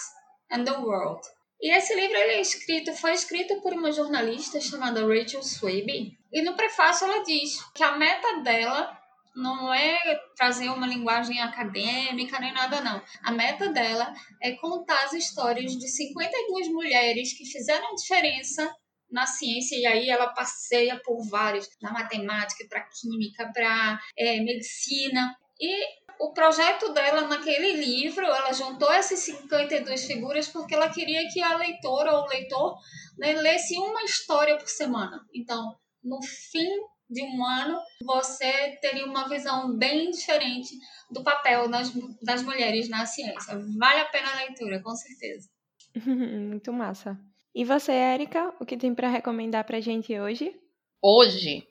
and 0.52 0.64
the 0.64 0.72
World. 0.72 1.22
E 1.60 1.74
esse 1.76 1.96
livro 1.96 2.16
ele 2.16 2.34
é 2.34 2.42
escrito, 2.42 2.94
foi 2.94 3.14
escrito 3.14 3.62
por 3.62 3.74
uma 3.74 3.92
jornalista 3.92 4.62
chamada 4.62 5.02
Rachel 5.02 5.42
Swaby. 5.42 6.18
E 6.32 6.42
no 6.42 6.56
prefácio 6.56 7.08
ela 7.08 7.24
diz 7.24 7.58
que 7.74 7.84
a 7.84 7.98
meta 7.98 8.42
dela 8.42 8.96
não 9.36 9.72
é 9.74 10.00
trazer 10.36 10.70
uma 10.70 10.88
linguagem 10.88 11.40
acadêmica 11.42 12.40
nem 12.40 12.54
nada, 12.54 12.82
não. 12.82 13.02
A 13.24 13.32
meta 13.32 13.70
dela 13.70 14.14
é 14.42 14.54
contar 14.54 15.04
as 15.06 15.14
histórias 15.14 15.74
de 15.74 15.88
52 15.88 16.70
mulheres 16.70 17.38
que 17.38 17.46
fizeram 17.46 17.96
diferença 17.96 18.72
na 19.10 19.26
ciência, 19.26 19.78
e 19.78 19.86
aí 19.86 20.10
ela 20.10 20.34
passeia 20.34 21.00
por 21.04 21.24
vários, 21.30 21.70
da 21.82 21.92
matemática 21.92 22.66
para 22.68 22.88
química, 22.90 23.52
para 23.54 24.00
é, 24.18 24.40
medicina. 24.42 25.34
E 25.60 25.86
o 26.20 26.34
projeto 26.34 26.94
dela 26.94 27.22
naquele 27.22 27.74
livro, 27.74 28.26
ela 28.26 28.52
juntou 28.54 28.92
essas 28.92 29.20
52 29.20 30.06
figuras 30.06 30.48
porque 30.48 30.74
ela 30.74 30.90
queria 30.90 31.28
que 31.30 31.42
a 31.42 31.58
leitora 31.58 32.14
ou 32.14 32.24
o 32.24 32.28
leitor 32.28 32.78
né, 33.18 33.34
lesse 33.34 33.78
uma 33.78 34.04
história 34.04 34.58
por 34.58 34.68
semana. 34.68 35.20
Então, 35.34 35.76
no 36.04 36.22
fim 36.22 36.70
de 37.10 37.24
um 37.24 37.46
ano, 37.46 37.80
você 38.04 38.78
teria 38.82 39.06
uma 39.06 39.30
visão 39.30 39.76
bem 39.78 40.12
diferente 40.12 40.76
do 41.10 41.24
papel 41.24 41.70
das, 41.70 41.92
das 42.22 42.44
mulheres 42.44 42.90
na 42.90 43.06
ciência. 43.06 43.58
Vale 43.78 44.02
a 44.02 44.06
pena 44.06 44.32
a 44.32 44.38
leitura, 44.38 44.82
com 44.82 44.96
certeza. 44.96 45.50
Muito 46.06 46.74
massa. 46.74 47.18
E 47.56 47.64
você, 47.64 47.92
Érica, 47.92 48.54
o 48.60 48.66
que 48.66 48.78
tem 48.78 48.94
para 48.94 49.10
recomendar 49.10 49.64
para 49.66 49.80
gente 49.80 50.18
hoje? 50.20 50.54
Hoje 51.02 51.66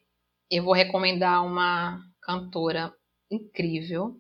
eu 0.51 0.65
vou 0.65 0.73
recomendar 0.73 1.45
uma 1.45 2.01
cantora 2.23 2.93
incrível 3.31 4.17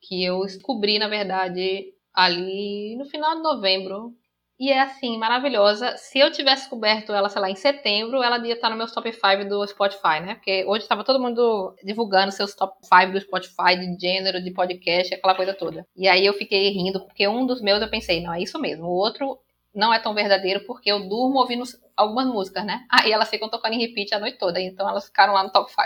que 0.00 0.24
eu 0.24 0.40
descobri, 0.42 0.98
na 0.98 1.08
verdade, 1.08 1.92
ali 2.14 2.96
no 2.96 3.04
final 3.04 3.36
de 3.36 3.42
novembro. 3.42 4.14
E 4.58 4.70
é 4.70 4.80
assim, 4.80 5.16
maravilhosa. 5.16 5.96
Se 5.96 6.18
eu 6.18 6.30
tivesse 6.30 6.64
descoberto 6.64 7.14
ela, 7.14 7.30
sei 7.30 7.40
lá, 7.40 7.50
em 7.50 7.54
setembro, 7.54 8.22
ela 8.22 8.38
ia 8.46 8.52
estar 8.52 8.68
no 8.68 8.76
meu 8.76 8.86
top 8.86 9.10
5 9.10 9.48
do 9.48 9.66
Spotify, 9.66 10.20
né? 10.20 10.34
Porque 10.34 10.66
hoje 10.66 10.82
estava 10.82 11.02
todo 11.02 11.18
mundo 11.18 11.74
divulgando 11.82 12.30
seus 12.30 12.54
top 12.54 12.74
5 12.82 13.12
do 13.12 13.20
Spotify, 13.20 13.74
de 13.78 13.98
gênero, 13.98 14.42
de 14.42 14.50
podcast, 14.52 15.14
aquela 15.14 15.34
coisa 15.34 15.54
toda. 15.54 15.86
E 15.96 16.06
aí 16.06 16.26
eu 16.26 16.34
fiquei 16.34 16.68
rindo, 16.68 17.00
porque 17.00 17.26
um 17.26 17.46
dos 17.46 17.62
meus 17.62 17.80
eu 17.80 17.88
pensei, 17.88 18.22
não, 18.22 18.34
é 18.34 18.42
isso 18.42 18.58
mesmo. 18.58 18.84
O 18.84 18.94
outro 18.94 19.38
não 19.74 19.94
é 19.94 19.98
tão 19.98 20.12
verdadeiro, 20.12 20.66
porque 20.66 20.90
eu 20.90 21.08
durmo 21.08 21.38
ouvindo 21.38 21.64
algumas 21.96 22.26
músicas, 22.26 22.64
né? 22.64 22.84
Aí 22.90 23.12
elas 23.12 23.30
ficam 23.30 23.48
tocando 23.48 23.72
em 23.72 23.80
repeat 23.80 24.14
a 24.14 24.18
noite 24.18 24.36
toda, 24.36 24.60
então 24.60 24.86
elas 24.86 25.06
ficaram 25.06 25.32
lá 25.32 25.42
no 25.42 25.50
top 25.50 25.70
5. 25.70 25.80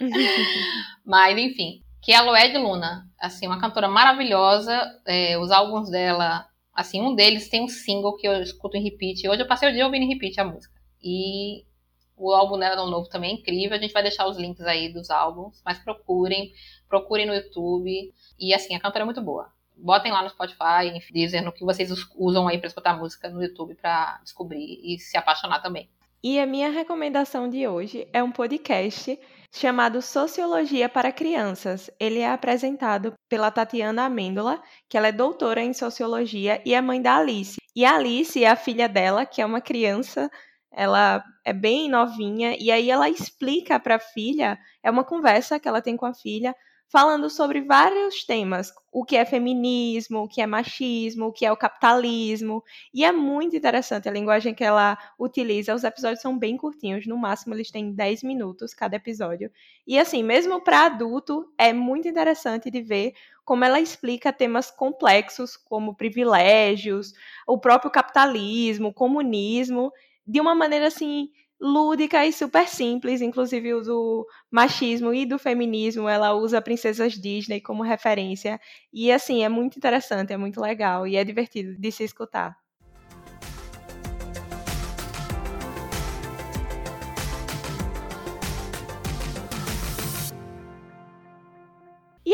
Mas, 1.06 1.38
enfim, 1.38 1.82
que 2.08 2.12
é 2.12 2.16
a 2.16 2.22
Loed 2.22 2.56
Luna. 2.56 3.06
Assim, 3.20 3.46
uma 3.46 3.60
cantora 3.60 3.86
maravilhosa. 3.86 4.98
É, 5.06 5.36
os 5.36 5.50
álbuns 5.50 5.90
dela, 5.90 6.48
assim, 6.72 7.02
um 7.02 7.14
deles 7.14 7.50
tem 7.50 7.62
um 7.62 7.68
single 7.68 8.16
que 8.16 8.26
eu 8.26 8.40
escuto 8.40 8.78
em 8.78 8.82
repeat. 8.82 9.28
Hoje 9.28 9.42
eu 9.42 9.46
passei 9.46 9.68
o 9.68 9.72
dia 9.74 9.84
ouvindo 9.84 10.04
em 10.04 10.08
repeat 10.08 10.40
a 10.40 10.44
música. 10.44 10.72
E 11.04 11.66
o 12.16 12.32
álbum 12.32 12.58
dela 12.58 12.76
no 12.76 12.90
novo 12.90 13.10
também 13.10 13.32
é 13.32 13.34
incrível. 13.34 13.76
A 13.76 13.78
gente 13.78 13.92
vai 13.92 14.02
deixar 14.02 14.26
os 14.26 14.38
links 14.38 14.64
aí 14.64 14.90
dos 14.90 15.10
álbuns, 15.10 15.60
mas 15.62 15.78
procurem, 15.80 16.50
procurem 16.88 17.26
no 17.26 17.34
YouTube. 17.34 18.10
E 18.40 18.54
assim, 18.54 18.74
a 18.74 18.80
cantora 18.80 19.02
é 19.02 19.04
muito 19.04 19.20
boa. 19.20 19.52
Botem 19.76 20.10
lá 20.10 20.22
no 20.22 20.30
Spotify, 20.30 20.98
dizendo 21.12 21.44
no 21.44 21.52
que 21.52 21.62
vocês 21.62 21.90
usam 22.16 22.48
aí 22.48 22.56
para 22.56 22.68
escutar 22.68 22.98
música 22.98 23.28
no 23.28 23.42
YouTube 23.42 23.74
para 23.74 24.18
descobrir 24.24 24.80
e 24.82 24.98
se 24.98 25.18
apaixonar 25.18 25.60
também. 25.60 25.90
E 26.24 26.40
a 26.40 26.46
minha 26.46 26.70
recomendação 26.70 27.50
de 27.50 27.68
hoje 27.68 28.08
é 28.14 28.22
um 28.22 28.32
podcast 28.32 29.20
chamado 29.52 30.02
Sociologia 30.02 30.88
para 30.88 31.12
Crianças. 31.12 31.90
Ele 31.98 32.20
é 32.20 32.30
apresentado 32.30 33.14
pela 33.28 33.50
Tatiana 33.50 34.04
Amêndola, 34.04 34.62
que 34.88 34.96
ela 34.96 35.08
é 35.08 35.12
doutora 35.12 35.62
em 35.62 35.72
sociologia 35.72 36.62
e 36.64 36.74
é 36.74 36.80
mãe 36.80 37.00
da 37.00 37.16
Alice. 37.16 37.56
E 37.74 37.84
a 37.84 37.96
Alice 37.96 38.42
é 38.42 38.48
a 38.48 38.56
filha 38.56 38.88
dela, 38.88 39.24
que 39.24 39.40
é 39.40 39.46
uma 39.46 39.60
criança, 39.60 40.30
ela 40.70 41.24
é 41.44 41.52
bem 41.52 41.88
novinha, 41.88 42.56
e 42.58 42.70
aí 42.70 42.90
ela 42.90 43.08
explica 43.08 43.80
para 43.80 43.96
a 43.96 44.00
filha, 44.00 44.58
é 44.82 44.90
uma 44.90 45.04
conversa 45.04 45.58
que 45.58 45.68
ela 45.68 45.82
tem 45.82 45.96
com 45.96 46.06
a 46.06 46.14
filha, 46.14 46.54
falando 46.90 47.28
sobre 47.28 47.60
vários 47.60 48.24
temas, 48.24 48.72
o 48.90 49.04
que 49.04 49.16
é 49.16 49.24
feminismo, 49.24 50.20
o 50.20 50.28
que 50.28 50.40
é 50.40 50.46
machismo, 50.46 51.26
o 51.26 51.32
que 51.32 51.44
é 51.44 51.52
o 51.52 51.56
capitalismo, 51.56 52.64
e 52.94 53.04
é 53.04 53.12
muito 53.12 53.54
interessante 53.54 54.08
a 54.08 54.12
linguagem 54.12 54.54
que 54.54 54.64
ela 54.64 54.96
utiliza. 55.18 55.74
Os 55.74 55.84
episódios 55.84 56.22
são 56.22 56.38
bem 56.38 56.56
curtinhos, 56.56 57.06
no 57.06 57.18
máximo 57.18 57.54
eles 57.54 57.70
têm 57.70 57.92
10 57.92 58.22
minutos 58.22 58.72
cada 58.72 58.96
episódio. 58.96 59.50
E 59.86 59.98
assim, 59.98 60.22
mesmo 60.22 60.62
para 60.62 60.86
adulto, 60.86 61.52
é 61.58 61.72
muito 61.72 62.08
interessante 62.08 62.70
de 62.70 62.80
ver 62.80 63.12
como 63.44 63.64
ela 63.64 63.80
explica 63.80 64.32
temas 64.32 64.70
complexos 64.70 65.56
como 65.56 65.94
privilégios, 65.94 67.12
o 67.46 67.58
próprio 67.58 67.90
capitalismo, 67.90 68.88
o 68.88 68.94
comunismo, 68.94 69.92
de 70.26 70.40
uma 70.40 70.54
maneira 70.54 70.86
assim 70.88 71.30
lúdica 71.60 72.24
e 72.26 72.32
super 72.32 72.68
simples, 72.68 73.20
inclusive 73.20 73.74
o 73.74 73.80
do 73.82 74.26
machismo 74.50 75.12
e 75.14 75.26
do 75.26 75.38
feminismo, 75.38 76.08
ela 76.08 76.32
usa 76.34 76.62
princesas 76.62 77.14
Disney 77.14 77.60
como 77.60 77.82
referência. 77.82 78.60
E 78.92 79.10
assim, 79.12 79.42
é 79.44 79.48
muito 79.48 79.76
interessante, 79.76 80.32
é 80.32 80.36
muito 80.36 80.60
legal 80.60 81.06
e 81.06 81.16
é 81.16 81.24
divertido 81.24 81.76
de 81.78 81.90
se 81.92 82.04
escutar. 82.04 82.67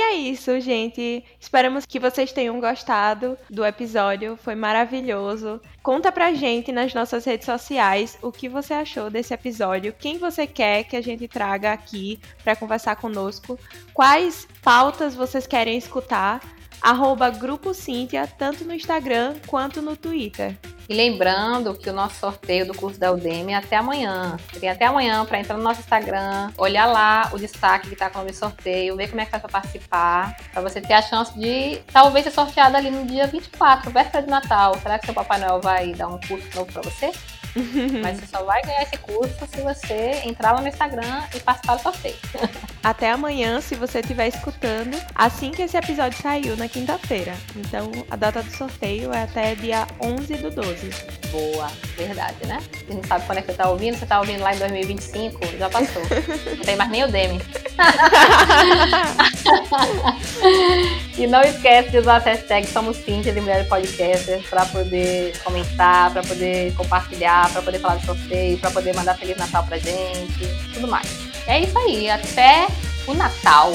É 0.04 0.14
isso, 0.14 0.60
gente. 0.60 1.24
Esperamos 1.40 1.86
que 1.86 1.98
vocês 1.98 2.32
tenham 2.32 2.60
gostado 2.60 3.36
do 3.48 3.64
episódio. 3.64 4.36
Foi 4.36 4.54
maravilhoso. 4.54 5.60
Conta 5.82 6.12
pra 6.12 6.32
gente 6.32 6.72
nas 6.72 6.94
nossas 6.94 7.24
redes 7.24 7.46
sociais 7.46 8.18
o 8.22 8.32
que 8.32 8.48
você 8.48 8.74
achou 8.74 9.10
desse 9.10 9.34
episódio, 9.34 9.94
quem 9.98 10.18
você 10.18 10.46
quer 10.46 10.84
que 10.84 10.96
a 10.96 11.02
gente 11.02 11.28
traga 11.28 11.72
aqui 11.72 12.18
para 12.42 12.56
conversar 12.56 12.96
conosco, 12.96 13.58
quais 13.92 14.48
pautas 14.62 15.14
vocês 15.14 15.46
querem 15.46 15.76
escutar. 15.76 16.40
Arroba 16.80 17.30
Grupo 17.30 17.72
Cíntia, 17.72 18.26
tanto 18.26 18.64
no 18.64 18.74
Instagram 18.74 19.34
quanto 19.46 19.80
no 19.80 19.96
Twitter. 19.96 20.56
E 20.88 20.94
lembrando 20.94 21.74
que 21.74 21.88
o 21.88 21.92
nosso 21.92 22.16
sorteio 22.16 22.66
do 22.66 22.74
curso 22.74 23.00
da 23.00 23.10
Udemy 23.10 23.52
é 23.52 23.56
até 23.56 23.76
amanhã. 23.76 24.36
Tem 24.60 24.68
até 24.68 24.84
amanhã 24.84 25.24
para 25.24 25.40
entrar 25.40 25.56
no 25.56 25.62
nosso 25.62 25.80
Instagram, 25.80 26.52
olhar 26.58 26.86
lá 26.86 27.30
o 27.32 27.38
destaque 27.38 27.88
que 27.88 27.94
está 27.94 28.10
com 28.10 28.20
o 28.20 28.34
sorteio, 28.34 28.96
ver 28.96 29.08
como 29.08 29.20
é 29.20 29.24
que 29.24 29.30
faz 29.30 29.40
para 29.40 29.50
participar, 29.50 30.36
para 30.52 30.60
você 30.60 30.80
ter 30.80 30.92
a 30.92 31.00
chance 31.00 31.36
de 31.38 31.78
talvez 31.90 32.24
ser 32.24 32.32
sorteado 32.32 32.76
ali 32.76 32.90
no 32.90 33.06
dia 33.06 33.26
24, 33.26 33.90
véspera 33.90 34.22
de 34.22 34.30
Natal. 34.30 34.78
Será 34.82 34.98
que 34.98 35.06
seu 35.06 35.14
Papai 35.14 35.40
Noel 35.40 35.60
vai 35.60 35.92
dar 35.94 36.08
um 36.08 36.20
curso 36.20 36.48
novo 36.54 36.70
para 36.70 36.82
você? 36.82 37.12
Mas 38.02 38.20
você 38.20 38.26
só 38.26 38.44
vai 38.44 38.60
ganhar 38.62 38.82
esse 38.82 38.98
curso 38.98 39.46
se 39.46 39.62
você 39.62 40.22
entrar 40.26 40.52
lá 40.52 40.60
no 40.60 40.68
Instagram 40.68 41.22
e 41.34 41.40
participar 41.40 41.76
do 41.76 41.82
sorteio. 41.82 42.16
Até 42.84 43.10
amanhã, 43.10 43.60
se 43.62 43.74
você 43.76 44.00
estiver 44.00 44.28
escutando, 44.28 44.94
assim 45.14 45.50
que 45.50 45.62
esse 45.62 45.74
episódio 45.74 46.20
saiu, 46.20 46.54
na 46.54 46.68
quinta-feira. 46.68 47.34
Então, 47.56 47.90
a 48.10 48.16
data 48.16 48.42
do 48.42 48.54
sorteio 48.54 49.10
é 49.10 49.22
até 49.22 49.54
dia 49.54 49.86
11 50.02 50.34
do 50.34 50.50
12. 50.50 50.90
Boa, 51.30 51.72
verdade, 51.96 52.46
né? 52.46 52.58
Você 52.70 52.92
não 52.92 53.02
sabe 53.04 53.24
quando 53.24 53.38
é 53.38 53.40
que 53.40 53.46
você 53.46 53.56
tá 53.56 53.70
ouvindo, 53.70 53.98
você 53.98 54.04
tá 54.04 54.20
ouvindo 54.20 54.42
lá 54.42 54.54
em 54.54 54.58
2025, 54.58 55.40
já 55.58 55.70
passou. 55.70 56.02
não 56.58 56.62
tem 56.62 56.76
mais 56.76 56.90
nem 56.90 57.04
o 57.04 57.08
Demi. 57.10 57.40
e 61.16 61.26
não 61.26 61.40
esquece 61.40 61.88
de 61.88 61.96
usar 61.96 62.16
a 62.16 62.18
hashtag 62.18 62.66
Somos 62.66 62.98
Cintia 62.98 63.32
de 63.32 63.40
Mulheres 63.40 63.66
Podcasters 63.66 64.46
para 64.46 64.66
poder 64.66 65.32
comentar, 65.42 66.12
para 66.12 66.22
poder 66.22 66.74
compartilhar, 66.74 67.50
para 67.50 67.62
poder 67.62 67.78
falar 67.78 67.96
do 67.96 68.04
sorteio, 68.04 68.58
para 68.58 68.70
poder 68.70 68.94
mandar 68.94 69.16
Feliz 69.16 69.38
Natal 69.38 69.64
pra 69.64 69.78
gente, 69.78 70.46
tudo 70.74 70.86
mais. 70.86 71.33
É 71.46 71.60
isso 71.60 71.78
aí, 71.78 72.08
até 72.10 72.66
o 73.06 73.14
Natal. 73.14 73.72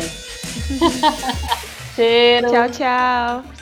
Cheiro. 1.95 2.49
Tchau, 2.49 2.69
tchau. 2.69 3.58